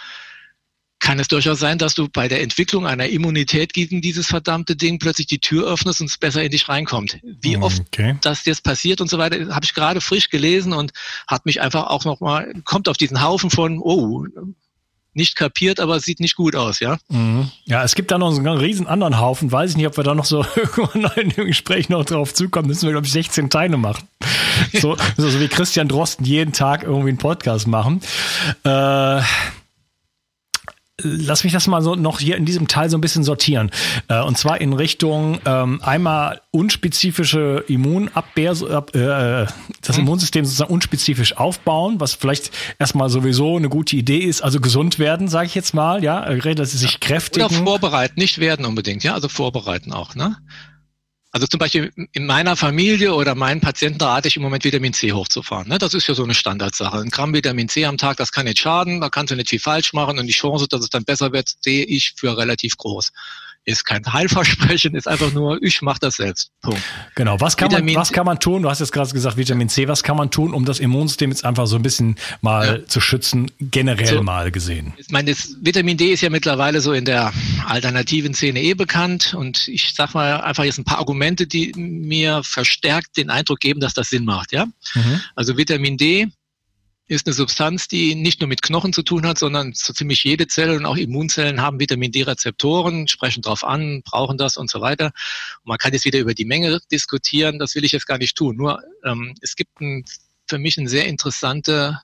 [0.99, 4.99] kann es durchaus sein, dass du bei der Entwicklung einer Immunität gegen dieses verdammte Ding
[4.99, 7.19] plötzlich die Tür öffnest und es besser in dich reinkommt.
[7.23, 8.17] Wie oft okay.
[8.23, 10.93] das jetzt passiert und so weiter, habe ich gerade frisch gelesen und
[11.29, 14.25] hat mich einfach auch nochmal, kommt auf diesen Haufen von, oh,
[15.17, 16.99] nicht kapiert, aber sieht nicht gut aus, ja?
[17.09, 17.51] Mhm.
[17.65, 19.51] Ja, es gibt da noch einen riesen anderen Haufen.
[19.51, 22.69] Weiß ich nicht, ob wir da noch so irgendwann in dem Gespräch noch drauf zukommen.
[22.69, 24.07] Müssen wir, glaube ich, 16 Teile machen.
[24.73, 28.01] So, so, so wie Christian Drosten jeden Tag irgendwie einen Podcast machen.
[28.65, 29.21] Äh,
[31.03, 33.71] lass mich das mal so noch hier in diesem Teil so ein bisschen sortieren.
[34.09, 39.47] Äh, und zwar in Richtung ähm, einmal unspezifische Immunabwehr, äh,
[39.83, 40.05] das mhm.
[40.05, 44.43] Immunsystem sozusagen unspezifisch aufbauen, was vielleicht erstmal sowieso eine gute Idee ist.
[44.43, 47.47] Also gesund werden, sage ich jetzt mal, ja, dass sie sich kräftigen.
[47.47, 50.37] Oder vorbereiten, nicht werden unbedingt, ja, also vorbereiten auch, ne?
[51.37, 55.13] Also zum Beispiel in meiner Familie oder meinen Patienten rate ich im Moment Vitamin C
[55.13, 55.69] hochzufahren.
[55.69, 55.77] Ne?
[55.77, 56.97] Das ist ja so eine Standardsache.
[56.97, 59.61] Ein Gramm Vitamin C am Tag, das kann nicht schaden, da kannst du nicht viel
[59.61, 63.13] falsch machen und die Chance, dass es dann besser wird, sehe ich für relativ groß
[63.67, 66.53] ist kein Heilversprechen, ist einfach nur, ich mache das selbst.
[66.63, 66.81] Punkt.
[67.17, 67.41] Genau.
[67.41, 68.63] Was kann, man, was kann man tun?
[68.63, 69.89] Du hast jetzt gerade gesagt, Vitamin C.
[69.89, 72.87] Was kann man tun, um das Immunsystem jetzt einfach so ein bisschen mal ja.
[72.87, 74.95] zu schützen, generell so, mal gesehen?
[74.97, 77.33] Ich meine, das Vitamin D ist ja mittlerweile so in der
[77.67, 79.35] alternativen Szene eh bekannt.
[79.35, 83.81] Und ich sag mal einfach jetzt ein paar Argumente, die mir verstärkt den Eindruck geben,
[83.81, 84.53] dass das Sinn macht.
[84.53, 84.67] Ja?
[84.95, 85.21] Mhm.
[85.35, 86.29] Also Vitamin D
[87.09, 90.49] ist eine Substanz, die nicht nur mit Knochen zu tun hat, sondern so ziemlich jede
[90.49, 95.07] Zelle und auch Immunzellen haben Vitamin D-Rezeptoren, sprechen drauf an, brauchen das und so weiter.
[95.63, 98.37] Und man kann jetzt wieder über die Menge diskutieren, das will ich jetzt gar nicht
[98.37, 98.57] tun.
[98.57, 100.05] Nur ähm, es gibt ein,
[100.49, 102.01] für mich eine sehr interessante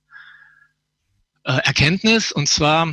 [1.45, 2.93] äh, Erkenntnis und zwar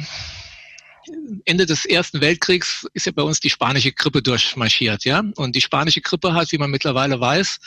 [1.46, 5.24] Ende des Ersten Weltkriegs ist ja bei uns die spanische Grippe durchmarschiert, ja.
[5.36, 7.60] Und die spanische Grippe hat, wie man mittlerweile weiß,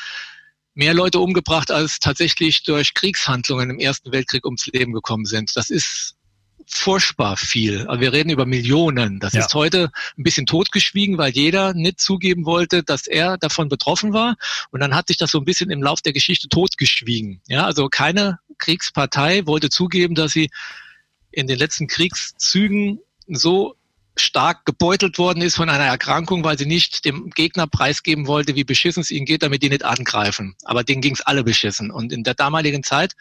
[0.74, 5.56] mehr Leute umgebracht, als tatsächlich durch Kriegshandlungen im Ersten Weltkrieg ums Leben gekommen sind.
[5.56, 6.16] Das ist
[6.66, 7.86] furchtbar viel.
[7.88, 9.20] Aber wir reden über Millionen.
[9.20, 9.40] Das ja.
[9.40, 14.36] ist heute ein bisschen totgeschwiegen, weil jeder nicht zugeben wollte, dass er davon betroffen war.
[14.70, 17.40] Und dann hat sich das so ein bisschen im Lauf der Geschichte totgeschwiegen.
[17.46, 20.50] Ja, also keine Kriegspartei wollte zugeben, dass sie
[21.30, 23.74] in den letzten Kriegszügen so
[24.16, 28.64] stark gebeutelt worden ist von einer Erkrankung, weil sie nicht dem Gegner preisgeben wollte, wie
[28.64, 30.54] beschissen es ihnen geht, damit die nicht angreifen.
[30.64, 31.90] Aber denen ging es alle beschissen.
[31.90, 33.14] Und in der damaligen Zeit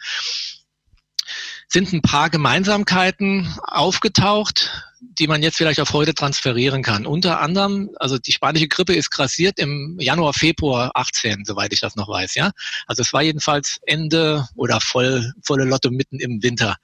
[1.68, 7.06] sind ein paar Gemeinsamkeiten aufgetaucht, die man jetzt vielleicht auf heute transferieren kann.
[7.06, 11.96] Unter anderem, also die spanische Grippe ist grassiert im Januar, Februar 18, soweit ich das
[11.96, 12.50] noch weiß, ja.
[12.86, 16.76] Also es war jedenfalls Ende oder voll, volle Lotto mitten im Winter.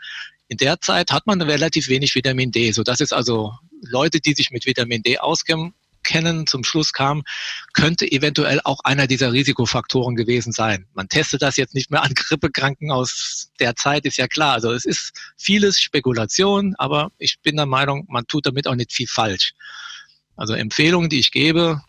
[0.48, 4.34] In der Zeit hat man relativ wenig Vitamin D, so dass es also Leute, die
[4.34, 5.74] sich mit Vitamin D auskennen,
[6.46, 7.22] zum Schluss kamen,
[7.74, 10.86] könnte eventuell auch einer dieser Risikofaktoren gewesen sein.
[10.94, 14.54] Man testet das jetzt nicht mehr an Grippekranken aus der Zeit, ist ja klar.
[14.54, 18.92] Also es ist vieles Spekulation, aber ich bin der Meinung, man tut damit auch nicht
[18.92, 19.52] viel falsch.
[20.34, 21.82] Also Empfehlungen, die ich gebe,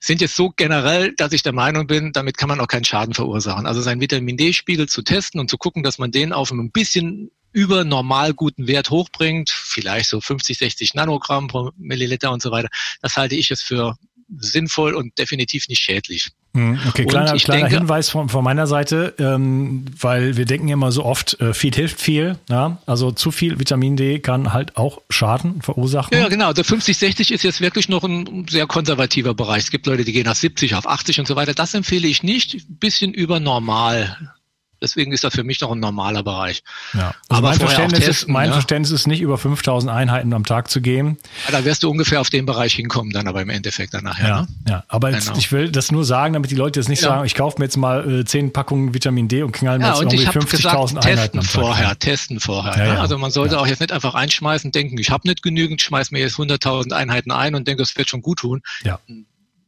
[0.00, 3.14] sind jetzt so generell, dass ich der Meinung bin, damit kann man auch keinen Schaden
[3.14, 3.66] verursachen.
[3.66, 7.30] Also seinen Vitamin D-Spiegel zu testen und zu gucken, dass man den auf einem bisschen
[7.52, 12.68] über normal guten Wert hochbringt, vielleicht so 50, 60 Nanogramm pro Milliliter und so weiter,
[13.00, 13.96] das halte ich jetzt für
[14.38, 16.30] sinnvoll und definitiv nicht schädlich.
[16.54, 20.92] Hm, okay, kleiner, kleiner denke, Hinweis von, von meiner Seite, ähm, weil wir denken immer
[20.92, 22.38] so oft, äh, viel hilft viel.
[22.48, 22.78] Ja?
[22.86, 26.16] Also zu viel Vitamin D kann halt auch Schaden verursachen.
[26.16, 26.52] Ja, genau.
[26.52, 29.64] Der 50, 60 ist jetzt wirklich noch ein sehr konservativer Bereich.
[29.64, 31.54] Es gibt Leute, die gehen auf 70, auf 80 und so weiter.
[31.54, 32.54] Das empfehle ich nicht.
[32.54, 34.34] Ein bisschen über normal
[34.82, 36.62] Deswegen ist das für mich noch ein normaler Bereich.
[36.92, 37.14] Ja.
[37.28, 38.52] Also Aber mein, Verständnis, testen, ist, mein ja.
[38.54, 41.18] Verständnis ist nicht über 5000 Einheiten am Tag zu gehen.
[41.46, 44.28] Ja, da wirst du ungefähr auf den Bereich hinkommen, dann aber im Endeffekt dann nachher.
[44.28, 44.48] Ja, ne?
[44.68, 44.84] ja.
[44.88, 45.38] aber jetzt, genau.
[45.38, 47.76] ich will das nur sagen, damit die Leute jetzt nicht sagen, ich kaufe mir jetzt
[47.76, 51.42] mal äh, 10 Packungen Vitamin D und knall mir ja, jetzt irgendwie 50.000 Einheiten.
[51.42, 52.76] Vorher, testen vorher.
[52.76, 53.00] Ja, ne?
[53.00, 56.20] Also man sollte auch jetzt nicht einfach einschmeißen, denken, ich habe nicht genügend, schmeiß mir
[56.20, 58.62] jetzt 100.000 Einheiten ein und denke, das wird schon gut tun.
[58.82, 58.98] Ja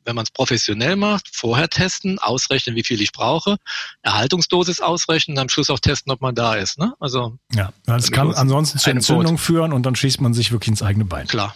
[0.04, 3.56] wenn man es professionell macht, vorher testen, ausrechnen, wie viel ich brauche,
[4.02, 6.78] Erhaltungsdosis ausrechnen, am Schluss auch testen, ob man da ist.
[6.78, 6.94] Ne?
[7.00, 10.82] Also ja, das kann ansonsten zu Entzündung führen und dann schießt man sich wirklich ins
[10.82, 11.26] eigene Bein.
[11.26, 11.54] Klar.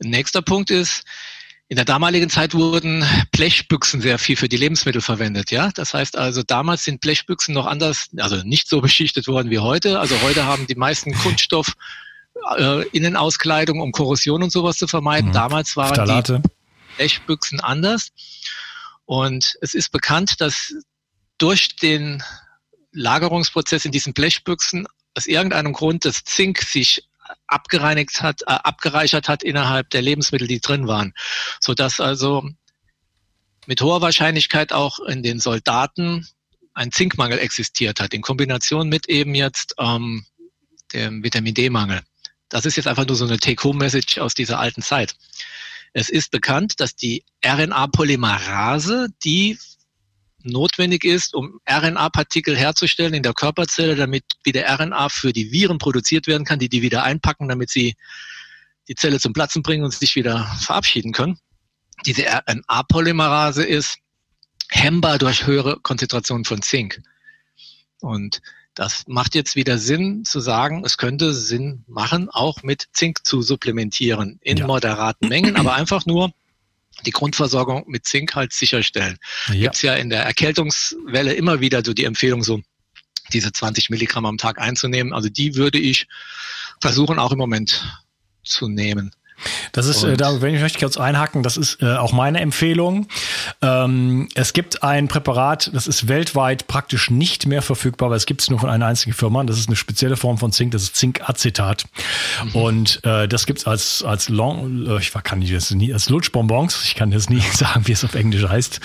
[0.00, 1.04] Nächster Punkt ist,
[1.68, 5.70] in der damaligen Zeit wurden Blechbüchsen sehr viel für die Lebensmittel verwendet, ja.
[5.72, 10.00] Das heißt also, damals sind Blechbüchsen noch anders, also nicht so beschichtet worden wie heute.
[10.00, 11.74] Also heute haben die meisten Kunststoff
[12.56, 15.28] äh, Innenauskleidung, um Korrosion und sowas zu vermeiden.
[15.28, 15.34] Mhm.
[15.34, 16.42] Damals waren Phthalate.
[16.44, 16.59] die
[17.00, 18.10] Blechbüchsen anders.
[19.06, 20.74] Und es ist bekannt, dass
[21.38, 22.22] durch den
[22.92, 24.86] Lagerungsprozess in diesen Blechbüchsen
[25.16, 27.08] aus irgendeinem Grund das Zink sich
[27.46, 31.14] abgereinigt hat, äh, abgereichert hat innerhalb der Lebensmittel, die drin waren,
[31.58, 32.46] so dass also
[33.66, 36.26] mit hoher Wahrscheinlichkeit auch in den Soldaten
[36.74, 40.26] ein Zinkmangel existiert hat, in Kombination mit eben jetzt ähm,
[40.92, 42.02] dem Vitamin D-Mangel.
[42.50, 45.14] Das ist jetzt einfach nur so eine Take-Home-Message aus dieser alten Zeit.
[45.92, 49.58] Es ist bekannt, dass die RNA-Polymerase, die
[50.42, 56.26] notwendig ist, um RNA-Partikel herzustellen in der Körperzelle, damit wieder RNA für die Viren produziert
[56.26, 57.96] werden kann, die die wieder einpacken, damit sie
[58.88, 61.38] die Zelle zum Platzen bringen und sich wieder verabschieden können.
[62.06, 63.98] Diese RNA-Polymerase ist
[64.70, 67.02] hemmbar durch höhere Konzentrationen von Zink.
[68.00, 68.40] Und
[68.80, 73.42] Das macht jetzt wieder Sinn zu sagen, es könnte Sinn machen, auch mit Zink zu
[73.42, 74.66] supplementieren in ja.
[74.66, 76.32] moderaten Mengen, aber einfach nur
[77.04, 79.18] die Grundversorgung mit Zink halt sicherstellen.
[79.48, 79.54] Ja.
[79.64, 82.62] Gibt's ja in der Erkältungswelle immer wieder so die Empfehlung, so
[83.34, 85.12] diese 20 Milligramm am Tag einzunehmen.
[85.12, 86.06] Also die würde ich
[86.80, 87.86] versuchen auch im Moment
[88.44, 89.12] zu nehmen.
[89.72, 93.06] Das ist, äh, da wenn ich möchte kurz einhaken, das ist äh, auch meine Empfehlung.
[93.62, 98.42] Ähm, es gibt ein Präparat, das ist weltweit praktisch nicht mehr verfügbar, weil es gibt
[98.42, 99.42] es nur von einer einzigen Firma.
[99.44, 101.84] Das ist eine spezielle Form von Zink, das ist Zinkacetat.
[102.44, 102.54] Mhm.
[102.54, 106.84] Und äh, das gibt's als, als Long, äh, ich kann nicht das nie, als Lutschbonbons,
[106.84, 108.80] ich kann das nie sagen, wie es auf Englisch heißt.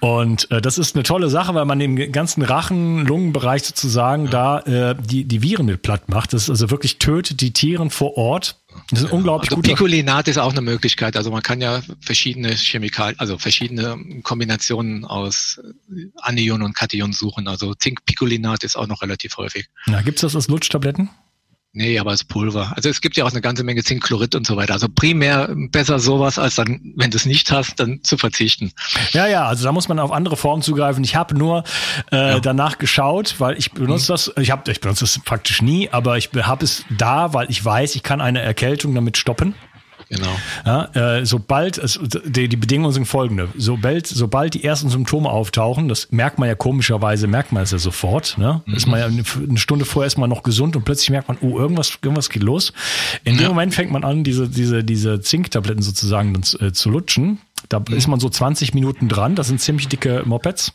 [0.00, 4.60] Und äh, das ist eine tolle Sache, weil man den ganzen Rachen, Lungenbereich sozusagen da
[4.60, 6.32] äh, die, die Viren mit platt macht.
[6.32, 8.56] Das ist also wirklich tötet die Tieren vor Ort
[8.90, 11.16] das ist unglaublich also Picolinat ist auch eine Möglichkeit.
[11.16, 15.60] Also man kann ja verschiedene Chemikalien, also verschiedene Kombinationen aus
[16.20, 17.48] Anion und Kation suchen.
[17.48, 19.68] Also Zink-Picolinat ist auch noch relativ häufig.
[19.86, 21.10] Na, gibt's das als Lutschtabletten?
[21.76, 22.72] Nee, aber als Pulver.
[22.76, 24.74] Also es gibt ja auch eine ganze Menge Zinkchlorid und so weiter.
[24.74, 28.70] Also primär besser sowas, als dann, wenn du es nicht hast, dann zu verzichten.
[29.10, 31.02] Ja, ja, also da muss man auf andere Formen zugreifen.
[31.02, 31.64] Ich habe nur
[32.12, 32.40] äh, ja.
[32.40, 34.14] danach geschaut, weil ich benutze mhm.
[34.14, 37.64] das, ich habe ich benutze das praktisch nie, aber ich habe es da, weil ich
[37.64, 39.56] weiß, ich kann eine Erkältung damit stoppen.
[40.14, 40.36] Genau.
[40.64, 43.48] Ja, äh, sobald, es, die, die Bedingungen sind folgende.
[43.56, 47.78] Sobald, sobald die ersten Symptome auftauchen, das merkt man ja komischerweise, merkt man es ja
[47.78, 48.38] sofort.
[48.38, 48.62] Ne?
[48.64, 48.74] Mhm.
[48.74, 51.38] Ist man ja eine, eine, Stunde vorher ist man noch gesund und plötzlich merkt man,
[51.40, 52.72] oh, irgendwas, irgendwas geht los.
[53.24, 53.42] In ja.
[53.42, 57.38] dem Moment fängt man an, diese, diese, diese Zinktabletten sozusagen zu, äh, zu lutschen.
[57.68, 57.96] Da mhm.
[57.96, 59.34] ist man so 20 Minuten dran.
[59.34, 60.74] Das sind ziemlich dicke Mopeds.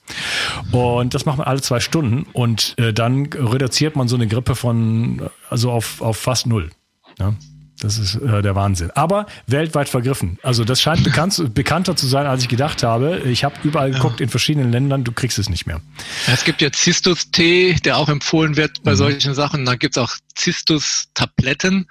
[0.71, 2.25] Und das macht man alle zwei Stunden.
[2.34, 6.71] Und äh, dann reduziert man so eine Grippe von, also auf, auf fast null.
[7.19, 7.36] Ja?
[7.79, 8.91] Das ist äh, der Wahnsinn.
[8.91, 10.37] Aber weltweit vergriffen.
[10.43, 13.19] Also das scheint bekannt, bekannter zu sein, als ich gedacht habe.
[13.19, 15.81] Ich habe überall geguckt in verschiedenen Ländern, du kriegst es nicht mehr.
[16.27, 18.97] Es gibt ja Zistus-Tee, der auch empfohlen wird bei mhm.
[18.97, 19.65] solchen Sachen.
[19.65, 21.87] Da gibt's auch Zistus-Tabletten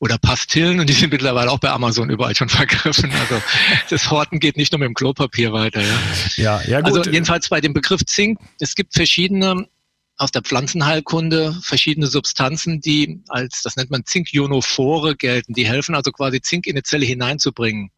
[0.00, 3.10] oder Pastillen und die sind mittlerweile auch bei Amazon überall schon vergriffen.
[3.12, 3.40] Also
[3.90, 5.82] das Horten geht nicht nur mit dem Klopapier weiter.
[5.82, 5.96] Ja,
[6.36, 6.98] ja, ja gut.
[6.98, 9.66] Also jedenfalls bei dem Begriff Zink, es gibt verschiedene
[10.18, 15.54] aus der Pflanzenheilkunde verschiedene Substanzen, die als, das nennt man Zinkionophore gelten.
[15.54, 17.90] Die helfen also quasi Zink in eine Zelle hineinzubringen.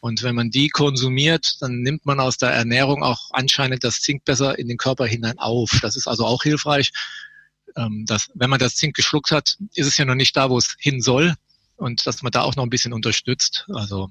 [0.00, 4.24] Und wenn man die konsumiert, dann nimmt man aus der Ernährung auch anscheinend das Zink
[4.24, 5.70] besser in den Körper hinein auf.
[5.80, 6.90] Das ist also auch hilfreich.
[7.76, 10.58] Ähm, dass, wenn man das Zink geschluckt hat, ist es ja noch nicht da, wo
[10.58, 11.34] es hin soll.
[11.76, 13.66] Und dass man da auch noch ein bisschen unterstützt.
[13.72, 14.10] Also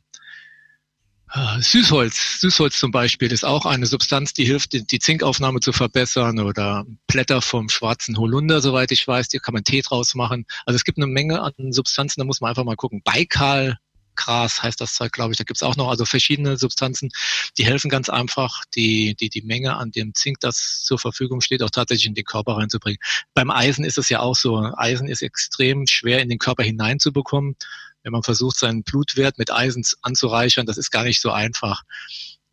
[1.59, 6.85] Süßholz, Süßholz zum Beispiel ist auch eine Substanz, die hilft, die, Zinkaufnahme zu verbessern oder
[7.07, 10.45] Blätter vom schwarzen Holunder, soweit ich weiß, die kann man Tee draus machen.
[10.65, 13.01] Also es gibt eine Menge an Substanzen, da muss man einfach mal gucken.
[13.03, 13.77] Baikal,
[14.15, 15.37] Gras heißt das Zeug, glaube ich.
[15.37, 17.09] Da gibt es auch noch also verschiedene Substanzen,
[17.57, 21.61] die helfen ganz einfach, die, die, die Menge an dem Zink, das zur Verfügung steht,
[21.61, 22.99] auch tatsächlich in den Körper reinzubringen.
[23.33, 24.57] Beim Eisen ist es ja auch so.
[24.77, 27.57] Eisen ist extrem schwer in den Körper hineinzubekommen
[28.05, 31.83] wenn man versucht, seinen Blutwert mit Eisen anzureichern, das ist gar nicht so einfach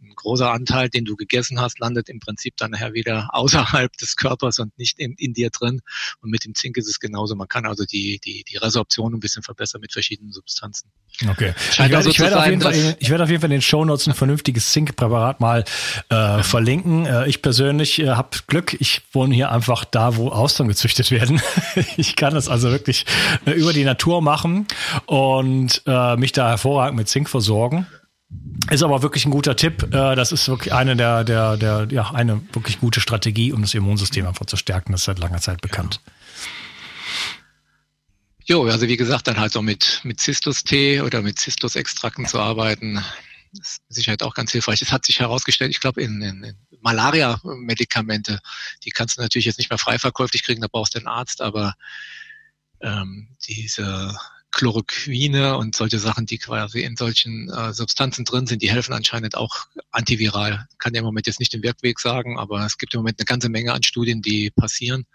[0.02, 4.16] ein großer Anteil, den du gegessen hast, landet im Prinzip dann nachher wieder außerhalb des
[4.16, 5.80] Körpers und nicht in, in dir drin.
[6.20, 7.34] Und mit dem Zink ist es genauso.
[7.34, 10.90] Man kann also die, die, die Resorption ein bisschen verbessern mit verschiedenen Substanzen.
[11.28, 11.54] Okay.
[11.70, 13.56] Ich werde, also ich, werde sein, auf jeden Fall, ich werde auf jeden Fall in
[13.56, 15.64] den Show Notes ein vernünftiges Zinkpräparat mal
[16.08, 17.06] äh, verlinken.
[17.06, 18.74] Äh, ich persönlich äh, habe Glück.
[18.80, 21.40] Ich wohne hier einfach da, wo Austern gezüchtet werden.
[21.96, 23.06] ich kann das also wirklich
[23.46, 24.66] äh, über die Natur machen
[25.06, 27.86] und äh, mich da hervorragend mit Zink versorgen.
[28.70, 29.82] Ist aber wirklich ein guter Tipp.
[29.92, 33.74] Äh, das ist wirklich eine der, der, der, ja, eine wirklich gute Strategie, um das
[33.74, 34.92] Immunsystem einfach zu stärken.
[34.92, 36.00] Das ist seit langer Zeit bekannt.
[38.44, 43.02] Jo, also wie gesagt, dann halt so mit, mit Zistus-Tee oder mit Zistus-Extrakten zu arbeiten,
[43.52, 44.82] ist mit Sicherheit auch ganz hilfreich.
[44.82, 48.40] Es hat sich herausgestellt, ich glaube, in, in, in Malaria-Medikamente,
[48.84, 51.40] die kannst du natürlich jetzt nicht mehr frei verkäuflich kriegen, da brauchst du einen Arzt,
[51.40, 51.74] aber
[52.80, 54.16] ähm, diese
[54.52, 59.36] Chloroquine und solche Sachen, die quasi in solchen äh, Substanzen drin sind, die helfen anscheinend
[59.36, 60.68] auch antiviral.
[60.78, 63.24] Kann ja im Moment jetzt nicht den Wirkweg sagen, aber es gibt im Moment eine
[63.24, 65.06] ganze Menge an Studien, die passieren.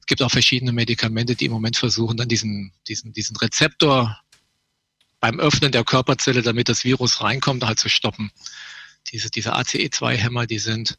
[0.00, 4.20] Es gibt auch verschiedene Medikamente, die im Moment versuchen, dann diesen, diesen, diesen Rezeptor
[5.18, 8.30] beim Öffnen der Körperzelle, damit das Virus reinkommt, halt zu stoppen.
[9.10, 10.98] Diese, diese ACE2-Hämmer, die sind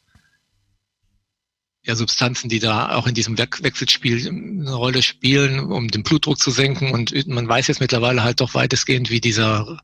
[1.86, 6.38] ja, Substanzen, die da auch in diesem We Wechselspiel eine Rolle spielen, um den Blutdruck
[6.38, 6.90] zu senken.
[6.90, 9.80] Und man weiß jetzt mittlerweile halt doch weitestgehend, wie dieser,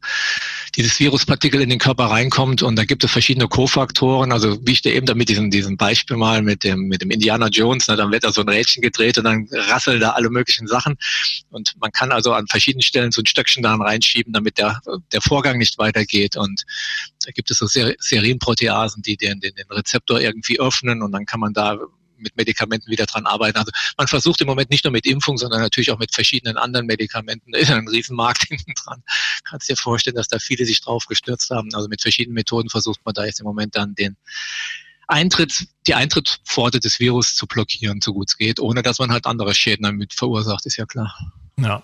[0.76, 2.62] dieses Viruspartikel in den Körper reinkommt.
[2.62, 4.32] Und da gibt es verschiedene Kofaktoren.
[4.32, 7.10] Also wie ich dir eben da mit diesem, diesem Beispiel mal mit dem, mit dem
[7.10, 10.30] Indiana Jones, ne, dann wird da so ein Rädchen gedreht und dann rasseln da alle
[10.30, 10.96] möglichen Sachen.
[11.50, 14.80] Und man kann also an verschiedenen Stellen so ein Stöckchen da reinschieben, damit der,
[15.12, 16.36] der Vorgang nicht weitergeht.
[16.36, 16.64] Und
[17.24, 21.26] da gibt es so Ser Serienproteasen, die den, den, den Rezeptor irgendwie öffnen und dann
[21.26, 21.78] kann man da
[22.22, 23.58] mit Medikamenten wieder dran arbeiten.
[23.58, 26.86] Also man versucht im Moment nicht nur mit Impfung, sondern natürlich auch mit verschiedenen anderen
[26.86, 27.52] Medikamenten.
[27.52, 29.02] Da ist ein Riesenmarkt hinten dran.
[29.44, 31.74] Kannst dir vorstellen, dass da viele sich drauf gestürzt haben.
[31.74, 34.16] Also mit verschiedenen Methoden versucht man da jetzt im Moment dann den
[35.08, 39.26] Eintritt, die Eintrittspforte des Virus zu blockieren, so gut es geht, ohne dass man halt
[39.26, 41.14] andere Schäden damit verursacht, ist ja klar.
[41.58, 41.82] Ja.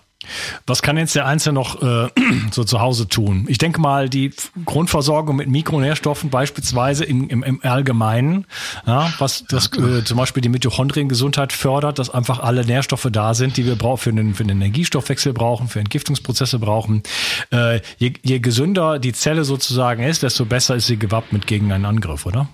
[0.65, 2.09] Was kann jetzt der Einzelne noch äh,
[2.51, 3.45] so zu Hause tun?
[3.47, 4.33] Ich denke mal, die
[4.65, 8.45] Grundversorgung mit Mikronährstoffen beispielsweise im, im, im Allgemeinen,
[8.85, 13.55] ja, was das äh, zum Beispiel die Mitochondriengesundheit fördert, dass einfach alle Nährstoffe da sind,
[13.55, 17.01] die wir brauchen für den, für den Energiestoffwechsel brauchen, für Entgiftungsprozesse brauchen.
[17.51, 21.85] Äh, je, je gesünder die Zelle sozusagen ist, desto besser ist sie gewappnet gegen einen
[21.85, 22.49] Angriff, oder?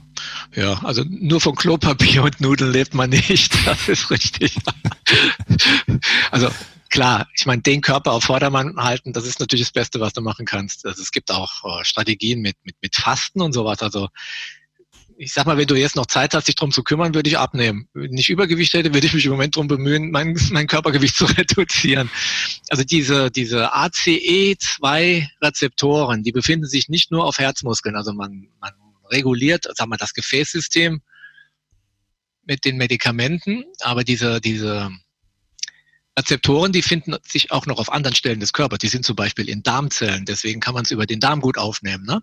[0.56, 3.54] Ja, also nur von Klopapier und Nudeln lebt man nicht.
[3.66, 4.58] Das ist richtig.
[6.30, 6.50] also
[6.96, 10.22] klar, ich meine, den Körper auf Vordermann halten, das ist natürlich das Beste, was du
[10.22, 10.86] machen kannst.
[10.86, 13.82] Also es gibt auch uh, Strategien mit, mit, mit Fasten und sowas.
[13.82, 14.08] Also
[15.18, 17.38] ich sag mal, wenn du jetzt noch Zeit hast, dich drum zu kümmern, würde ich
[17.38, 17.90] abnehmen.
[17.94, 21.26] Wenn ich Übergewicht hätte, würde ich mich im Moment drum bemühen, mein, mein Körpergewicht zu
[21.26, 22.10] reduzieren.
[22.70, 27.98] Also diese, diese ACE2-Rezeptoren, die befinden sich nicht nur auf Herzmuskeln.
[27.98, 28.72] Also man, man
[29.12, 31.02] reguliert, sagen wir, das Gefäßsystem
[32.46, 34.92] mit den Medikamenten, aber diese, diese
[36.18, 38.80] Rezeptoren, die finden sich auch noch auf anderen Stellen des Körpers.
[38.80, 40.26] Die sind zum Beispiel in Darmzellen.
[40.26, 42.06] Deswegen kann man es über den Darm gut aufnehmen.
[42.06, 42.22] Ne?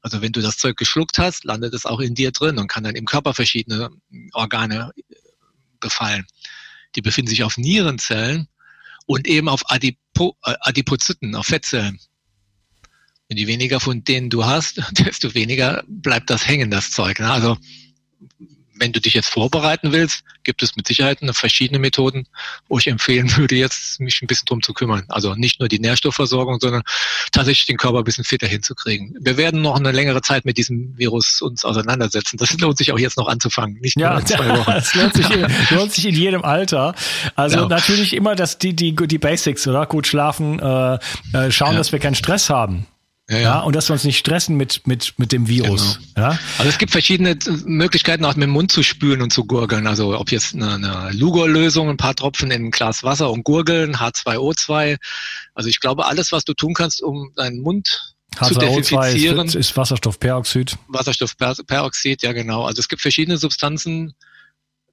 [0.00, 2.84] Also wenn du das Zeug geschluckt hast, landet es auch in dir drin und kann
[2.84, 3.90] dann im Körper verschiedene
[4.32, 5.14] Organe äh,
[5.80, 6.26] befallen.
[6.94, 8.48] Die befinden sich auf Nierenzellen
[9.06, 11.98] und eben auf Adipo, äh, Adipozyten, auf Fettzellen.
[13.28, 17.18] Und je weniger von denen du hast, desto weniger bleibt das hängen, das Zeug.
[17.18, 17.28] Ne?
[17.28, 17.56] Also
[18.78, 22.26] wenn du dich jetzt vorbereiten willst, gibt es mit Sicherheit verschiedene Methoden,
[22.68, 25.04] wo ich empfehlen würde, jetzt mich ein bisschen drum zu kümmern.
[25.08, 26.82] Also nicht nur die Nährstoffversorgung, sondern
[27.32, 29.16] tatsächlich den Körper ein bisschen fitter hinzukriegen.
[29.20, 32.36] Wir werden noch eine längere Zeit mit diesem Virus uns auseinandersetzen.
[32.36, 34.70] Das lohnt sich auch jetzt noch anzufangen, nicht nur ja, in zwei Wochen.
[34.70, 36.94] Das lohnt sich, in, lohnt sich in jedem Alter.
[37.34, 37.68] Also ja.
[37.68, 39.86] natürlich immer das, die, die, die Basics, oder?
[39.86, 40.94] Gut schlafen, äh,
[41.32, 41.78] äh schauen, ja.
[41.78, 42.86] dass wir keinen Stress haben.
[43.28, 43.60] Ja, ja.
[43.60, 45.98] und dass wir uns nicht stressen mit, mit, mit dem Virus.
[46.14, 46.28] Genau.
[46.28, 46.38] Ja?
[46.58, 49.88] Also es gibt verschiedene Möglichkeiten, auch mit dem Mund zu spülen und zu gurgeln.
[49.88, 53.96] Also ob jetzt eine, eine Lugol-Lösung, ein paar Tropfen in ein Glas Wasser und gurgeln,
[53.96, 54.98] H2O2.
[55.54, 59.46] Also ich glaube, alles, was du tun kannst, um deinen Mund H2O2 zu desinfizieren.
[59.46, 60.78] Ist, ist Wasserstoffperoxid.
[60.86, 62.64] Wasserstoffperoxid, ja genau.
[62.64, 64.14] Also es gibt verschiedene Substanzen,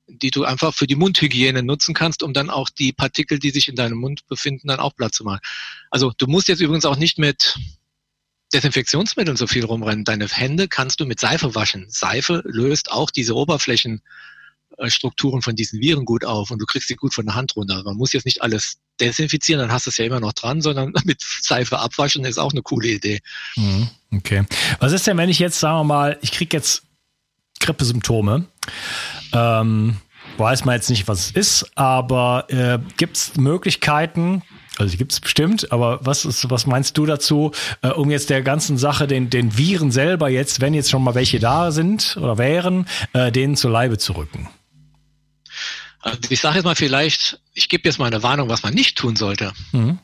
[0.07, 3.67] die du einfach für die Mundhygiene nutzen kannst, um dann auch die Partikel, die sich
[3.67, 5.39] in deinem Mund befinden, dann auch Platz zu machen.
[5.91, 7.59] Also du musst jetzt übrigens auch nicht mit
[8.53, 10.05] Desinfektionsmitteln so viel rumrennen.
[10.05, 11.85] Deine Hände kannst du mit Seife waschen.
[11.89, 17.13] Seife löst auch diese Oberflächenstrukturen von diesen Viren gut auf und du kriegst sie gut
[17.13, 17.83] von der Hand runter.
[17.83, 20.93] Man muss jetzt nicht alles desinfizieren, dann hast du es ja immer noch dran, sondern
[21.03, 23.21] mit Seife abwaschen ist auch eine coole Idee.
[23.55, 24.45] Mhm, okay.
[24.79, 26.83] Was ist denn, wenn ich jetzt, sagen wir mal, ich kriege jetzt
[27.59, 28.45] Grippesymptome,
[29.33, 29.97] ähm,
[30.37, 34.41] weiß man jetzt nicht, was es ist, aber äh, gibt es Möglichkeiten,
[34.77, 38.29] also die gibt es bestimmt, aber was ist, was meinst du dazu, äh, um jetzt
[38.29, 42.17] der ganzen Sache den, den Viren selber jetzt, wenn jetzt schon mal welche da sind
[42.17, 44.49] oder wären, äh, denen zu Leibe zu rücken?
[45.99, 48.97] Also ich sage jetzt mal vielleicht, ich gebe jetzt mal eine Warnung, was man nicht
[48.97, 49.53] tun sollte.
[49.71, 49.99] Mhm.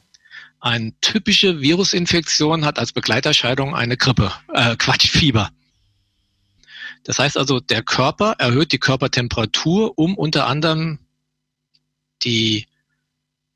[0.62, 5.50] Eine typische Virusinfektion hat als Begleiterscheidung eine Grippe, äh, Quatsch, Fieber.
[7.04, 11.00] Das heißt also, der Körper erhöht die Körpertemperatur, um unter anderem
[12.24, 12.68] die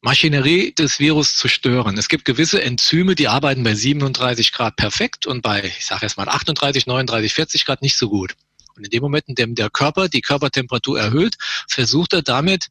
[0.04, 1.98] Maschinerie des Virus zu stören.
[1.98, 6.18] Es gibt gewisse Enzyme, die arbeiten bei 37 Grad perfekt und bei, ich sage jetzt
[6.18, 8.36] mal 38, 39, 40 Grad nicht so gut.
[8.76, 11.36] Und in dem Moment, in dem der Körper die Körpertemperatur erhöht,
[11.70, 12.70] versucht er damit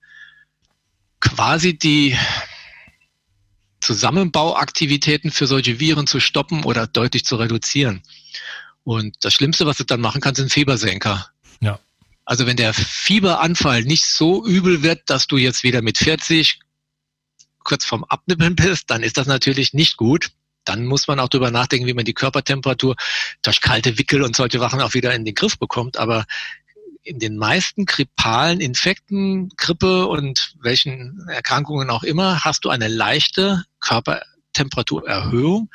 [1.20, 2.18] quasi die
[3.80, 8.02] Zusammenbauaktivitäten für solche Viren zu stoppen oder deutlich zu reduzieren.
[8.84, 11.30] Und das Schlimmste, was du dann machen kannst, sind Fiebersenker.
[11.60, 11.80] Ja.
[12.26, 16.60] Also wenn der Fieberanfall nicht so übel wird, dass du jetzt wieder mit 40
[17.64, 20.30] kurz vorm Abnippeln bist, dann ist das natürlich nicht gut.
[20.64, 22.94] Dann muss man auch darüber nachdenken, wie man die Körpertemperatur
[23.42, 25.96] durch kalte Wickel und solche Wachen auch wieder in den Griff bekommt.
[25.96, 26.24] Aber
[27.02, 33.64] in den meisten grippalen Infekten, Grippe und welchen Erkrankungen auch immer, hast du eine leichte
[33.80, 35.68] Körpertemperaturerhöhung.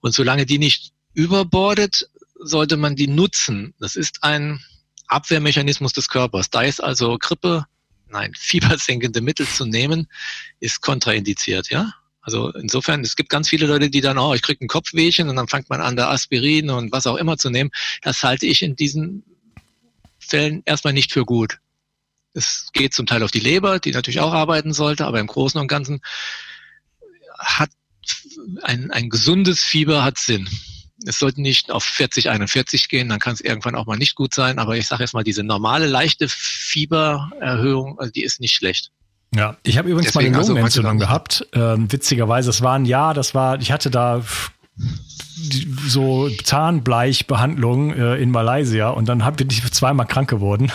[0.00, 3.74] Und solange die nicht überbordet, sollte man die nutzen.
[3.78, 4.60] Das ist ein
[5.06, 6.50] Abwehrmechanismus des Körpers.
[6.50, 7.66] Da ist also Grippe
[8.12, 10.08] nein, fiebersenkende Mittel zu nehmen,
[10.60, 11.92] ist kontraindiziert, ja.
[12.24, 15.34] Also insofern, es gibt ganz viele Leute, die dann, oh, ich kriege ein Kopfwehchen und
[15.34, 17.70] dann fängt man an, da Aspirin und was auch immer zu nehmen.
[18.00, 19.24] Das halte ich in diesen
[20.20, 21.58] Fällen erstmal nicht für gut.
[22.32, 25.60] Es geht zum Teil auf die Leber, die natürlich auch arbeiten sollte, aber im Großen
[25.60, 26.00] und Ganzen
[27.38, 27.70] hat
[28.62, 30.48] ein, ein gesundes Fieber hat Sinn.
[31.06, 34.34] Es sollte nicht auf 40, 41 gehen, dann kann es irgendwann auch mal nicht gut
[34.34, 34.58] sein.
[34.58, 38.90] Aber ich sage jetzt mal, diese normale leichte Fiebererhöhung, also die ist nicht schlecht.
[39.34, 41.46] Ja, ich habe übrigens Deswegen, mal eine Lungenentzündung also, gehabt.
[41.54, 44.22] Ähm, witzigerweise, das war ein Jahr, das war, ich hatte da
[45.88, 50.70] so Zahnbleichbehandlung äh, in Malaysia und dann hab, bin ich zweimal krank geworden.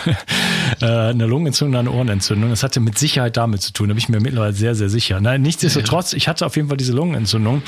[0.80, 2.50] Äh, eine Lungenentzündung, eine Ohrenentzündung.
[2.50, 3.88] Das hatte mit Sicherheit damit zu tun.
[3.88, 5.20] Da bin ich mir mittlerweile sehr, sehr sicher.
[5.20, 7.62] Nein, nichtsdestotrotz, ich hatte auf jeden Fall diese Lungenentzündung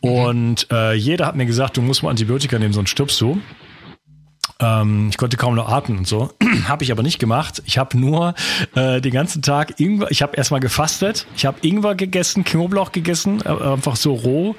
[0.00, 3.40] und äh, jeder hat mir gesagt, du musst mal Antibiotika nehmen, sonst stirbst du.
[4.60, 6.30] Ähm, ich konnte kaum noch atmen und so.
[6.68, 7.62] habe ich aber nicht gemacht.
[7.66, 8.34] Ich habe nur
[8.74, 13.42] äh, den ganzen Tag Ingwer, ich habe erstmal gefastet, ich habe Ingwer gegessen, Knoblauch gegessen,
[13.44, 14.56] äh, einfach so roh.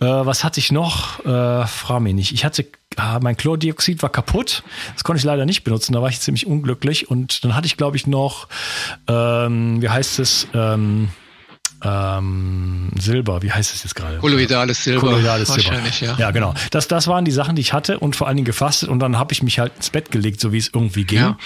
[0.00, 1.24] Äh, was hatte ich noch?
[1.24, 2.32] Äh, frag mich nicht.
[2.32, 4.62] Ich hatte ah, mein Chlordioxid war kaputt.
[4.94, 5.92] Das konnte ich leider nicht benutzen.
[5.92, 7.10] Da war ich ziemlich unglücklich.
[7.10, 8.48] Und dann hatte ich, glaube ich, noch,
[9.06, 11.08] ähm, wie heißt es, ähm,
[11.82, 14.18] ähm, Silber, wie heißt es jetzt gerade?
[14.18, 15.00] Kolloidales Silber.
[15.00, 16.14] Kolloidales Wahrscheinlich, Silber.
[16.14, 16.26] ja.
[16.26, 16.54] Ja, genau.
[16.70, 19.18] Das, das waren die Sachen, die ich hatte und vor allen Dingen gefastet und dann
[19.18, 21.18] habe ich mich halt ins Bett gelegt, so wie es irgendwie ging.
[21.20, 21.38] Ja.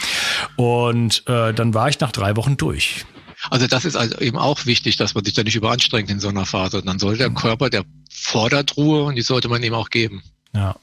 [0.57, 3.05] Und äh, dann war ich nach drei Wochen durch.
[3.51, 6.29] Also das ist also eben auch wichtig, dass man sich da nicht überanstrengt in so
[6.29, 6.83] einer Phase.
[6.83, 7.31] Dann soll der.
[7.31, 10.23] Körper, der fordert Ruhe und die sollte man ihm auch geben.
[10.55, 10.77] Ja.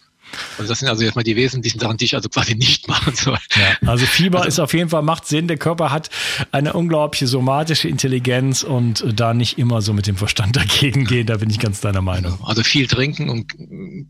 [0.58, 3.16] Also das sind also jetzt mal die wesentlichen Sachen, die ich also quasi nicht machen
[3.16, 3.38] soll.
[3.56, 5.48] Ja, also Fieber also, ist auf jeden Fall, macht Sinn.
[5.48, 6.10] Der Körper hat
[6.52, 11.38] eine unglaubliche somatische Intelligenz und da nicht immer so mit dem Verstand dagegen gehen, da
[11.38, 12.34] bin ich ganz deiner Meinung.
[12.34, 13.54] Also, also viel trinken und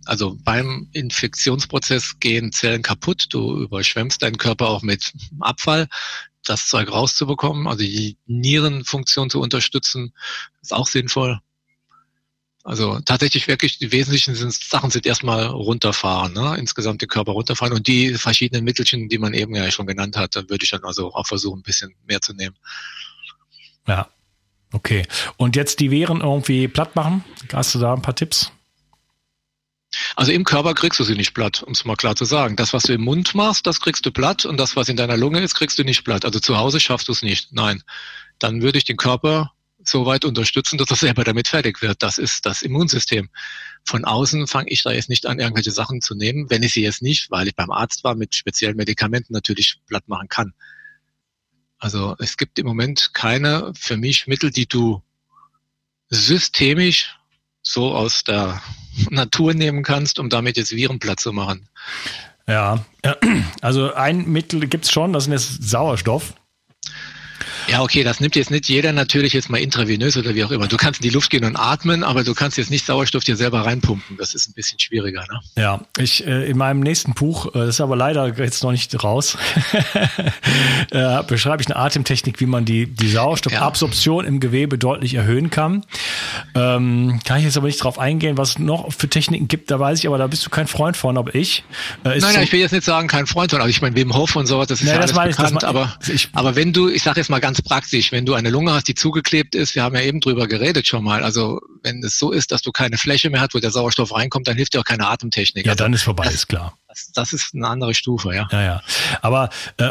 [0.06, 3.28] also beim Infektionsprozess gehen Zellen kaputt.
[3.30, 5.88] Du überschwemmst deinen Körper auch mit Abfall
[6.44, 10.14] das Zeug rauszubekommen, also die Nierenfunktion zu unterstützen,
[10.62, 11.40] ist auch sinnvoll.
[12.70, 16.56] Also tatsächlich wirklich die wesentlichen sind, Sachen sind erstmal runterfahren, ne?
[16.60, 20.36] insgesamt den Körper runterfahren und die verschiedenen Mittelchen, die man eben ja schon genannt hat,
[20.36, 22.56] dann würde ich dann also auch versuchen, ein bisschen mehr zu nehmen.
[23.88, 24.08] Ja,
[24.72, 25.08] okay.
[25.36, 27.24] Und jetzt die Wehren irgendwie platt machen?
[27.52, 28.52] Hast du da ein paar Tipps?
[30.16, 32.56] Also im Körper kriegst du sie nicht platt, um es mal klar zu sagen.
[32.56, 35.18] Das, was du im Mund machst, das kriegst du platt und das, was in deiner
[35.18, 36.24] Lunge ist, kriegst du nicht platt.
[36.24, 37.52] Also zu Hause schaffst du es nicht.
[37.52, 37.82] Nein.
[38.38, 39.54] Dann würde ich den Körper
[39.90, 42.02] so weit unterstützen, dass er selber damit fertig wird.
[42.04, 43.30] Das ist das Immunsystem.
[43.86, 46.84] Von außen fange ich da jetzt nicht an, irgendwelche Sachen zu nehmen, wenn ich sie
[46.84, 50.54] jetzt nicht, weil ich beim Arzt war, mit speziellen Medikamenten natürlich platt machen kann.
[51.78, 55.02] Also es gibt im Moment keine für mich Mittel, die du
[56.10, 57.16] systemisch
[57.62, 58.62] so aus der
[59.10, 61.70] Natur nehmen kannst, um damit jetzt Viren platt zu machen.
[62.48, 62.86] Ja,
[63.62, 66.34] also ein Mittel gibt's schon, das ist Sauerstoff.
[67.70, 70.68] Ja, okay, das nimmt jetzt nicht jeder natürlich jetzt mal intravenös oder wie auch immer.
[70.68, 73.36] Du kannst in die Luft gehen und atmen, aber du kannst jetzt nicht Sauerstoff dir
[73.36, 74.18] selber reinpumpen.
[74.18, 75.26] Das ist ein bisschen schwieriger.
[75.32, 75.40] Ne?
[75.56, 79.04] Ja, ich äh, in meinem nächsten Buch, äh, das ist aber leider jetzt noch nicht
[79.04, 79.38] raus,
[80.92, 84.30] äh, beschreibe ich eine Atemtechnik, wie man die, die Sauerstoffabsorption ja.
[84.30, 85.86] im Gewebe deutlich erhöhen kann.
[86.56, 89.80] Ähm, kann ich jetzt aber nicht drauf eingehen, was es noch für Techniken gibt, da
[89.80, 91.64] weiß ich, aber da bist du kein Freund von, aber ich.
[92.04, 94.16] Äh, nein, nein, ich will jetzt nicht sagen, kein Freund von, aber ich meine, Wim
[94.16, 96.74] Hof und sowas, das ist nee, ja alles bekannt, ich, das aber, ich, aber wenn
[96.74, 99.56] du, ich sage jetzt mal ganz ganz praktisch, wenn du eine Lunge hast, die zugeklebt
[99.56, 102.62] ist, wir haben ja eben drüber geredet schon mal, also wenn es so ist, dass
[102.62, 105.66] du keine Fläche mehr hast, wo der Sauerstoff reinkommt, dann hilft dir auch keine Atemtechnik.
[105.66, 106.78] Ja, also, dann ist vorbei, das, ist klar.
[107.16, 108.48] Das, ist eine andere Stufe, ja.
[108.52, 108.82] Ja, ja.
[109.22, 109.90] Aber äh,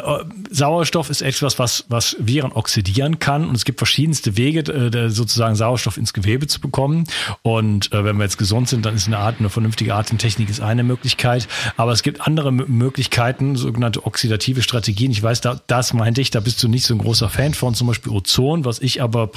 [0.51, 3.47] Sauerstoff ist etwas, was, was Viren oxidieren kann.
[3.49, 7.05] Und es gibt verschiedenste Wege, äh, sozusagen Sauerstoff ins Gewebe zu bekommen.
[7.43, 10.61] Und äh, wenn wir jetzt gesund sind, dann ist eine Art, eine vernünftige Atemtechnik ist
[10.61, 11.49] eine Möglichkeit.
[11.77, 15.11] Aber es gibt andere Möglichkeiten, sogenannte oxidative Strategien.
[15.11, 17.75] Ich weiß, da, das meinte ich, da bist du nicht so ein großer Fan von,
[17.75, 19.31] zum Beispiel Ozon, was ich aber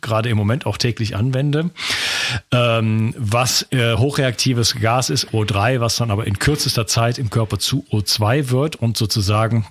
[0.00, 1.70] gerade im Moment auch täglich anwende.
[2.50, 7.58] Ähm, was äh, hochreaktives Gas ist, O3, was dann aber in kürzester Zeit im Körper
[7.58, 9.66] zu O2 wird und sozusagen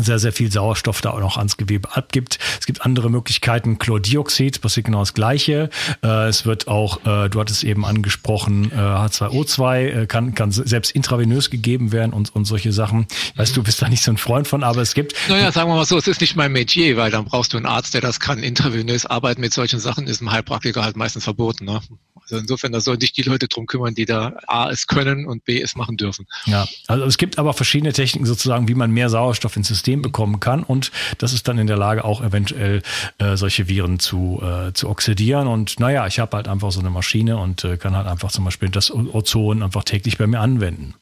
[0.00, 2.38] sehr, sehr viel Sauerstoff da auch noch ans Gewebe abgibt.
[2.58, 3.78] Es gibt andere Möglichkeiten.
[3.78, 5.70] Chlordioxid passiert genau das Gleiche.
[6.02, 11.50] Äh, es wird auch, äh, du hattest eben angesprochen, H2O2 äh, kann, kann selbst intravenös
[11.50, 13.06] gegeben werden und, und solche Sachen.
[13.32, 15.14] Ich weiß, du bist da nicht so ein Freund von, aber es gibt.
[15.28, 17.66] Naja, sagen wir mal so, es ist nicht mein Metier, weil dann brauchst du einen
[17.66, 18.42] Arzt, der das kann.
[18.42, 21.66] Intravenös arbeiten mit solchen Sachen ist im Heilpraktiker halt meistens verboten.
[21.66, 21.80] Ne?
[22.24, 25.44] Also insofern, da sollen sich die Leute drum kümmern, die da A es können und
[25.44, 26.26] B es machen dürfen.
[26.46, 30.40] Ja, also es gibt aber verschiedene Techniken sozusagen, wie man mehr Sauerstoff ins System bekommen
[30.40, 30.62] kann.
[30.62, 32.82] Und das ist dann in der Lage auch eventuell
[33.18, 35.46] äh, solche Viren zu, äh, zu oxidieren.
[35.46, 38.44] Und naja, ich habe halt einfach so eine Maschine und äh, kann halt einfach zum
[38.44, 40.94] Beispiel das Ozon einfach täglich bei mir anwenden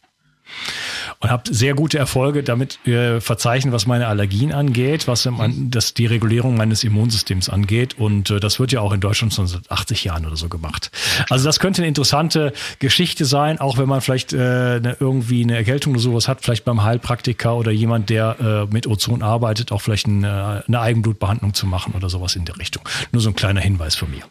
[1.21, 5.95] und habe sehr gute Erfolge damit äh, verzeichnen, was meine Allergien angeht, was mein, das
[5.95, 7.99] die Regulierung meines Immunsystems angeht.
[7.99, 10.91] Und äh, das wird ja auch in Deutschland schon seit 80 Jahren oder so gemacht.
[11.31, 15.57] Also das könnte eine interessante Geschichte sein, auch wenn man vielleicht äh, eine, irgendwie eine
[15.57, 19.81] Erkältung oder sowas hat, vielleicht beim Heilpraktiker oder jemand, der äh, mit Ozon arbeitet, auch
[19.81, 22.83] vielleicht eine, eine Eigenblutbehandlung zu machen oder sowas in der Richtung.
[23.13, 24.23] Nur so ein kleiner Hinweis von mir.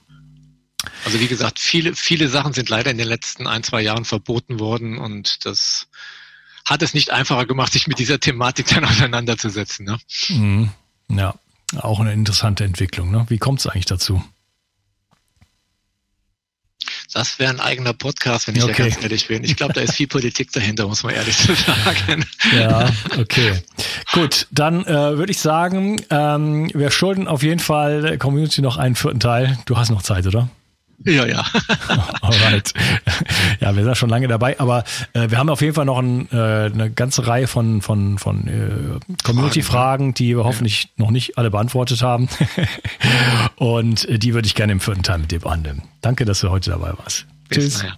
[1.06, 4.60] Also wie gesagt, viele, viele Sachen sind leider in den letzten ein, zwei Jahren verboten
[4.60, 5.88] worden und das
[6.66, 9.86] hat es nicht einfacher gemacht, sich mit dieser Thematik dann auseinanderzusetzen.
[9.86, 9.98] Ne?
[10.30, 10.70] Mhm.
[11.10, 11.36] Ja,
[11.78, 13.12] auch eine interessante Entwicklung.
[13.12, 13.26] Ne?
[13.30, 14.24] Wie kommt es eigentlich dazu?
[17.14, 18.74] Das wäre ein eigener Podcast, wenn ich okay.
[18.78, 19.44] da ganz ehrlich bin.
[19.44, 21.36] Ich glaube, da ist viel Politik dahinter, muss man ehrlich
[21.66, 22.26] sagen.
[22.56, 23.62] Ja, okay.
[24.14, 28.78] Gut, dann äh, würde ich sagen, ähm, wir schulden auf jeden Fall der Community noch
[28.78, 29.60] einen vierten Teil.
[29.66, 30.50] Du hast noch Zeit, oder?
[31.06, 31.46] Ja, ja.
[32.22, 32.74] Alright.
[33.60, 34.84] Ja, wir sind ja schon lange dabei, aber
[35.14, 38.48] äh, wir haben auf jeden Fall noch ein, äh, eine ganze Reihe von, von, von
[38.48, 42.30] äh, Community-Fragen, die wir hoffentlich noch nicht alle beantwortet haben.
[43.56, 45.84] Und äh, die würde ich gerne im vierten Teil mit dir behandeln.
[46.02, 47.26] Danke, dass du heute dabei warst.
[47.50, 47.84] Bis Tschüss.
[47.84, 47.98] Nachher.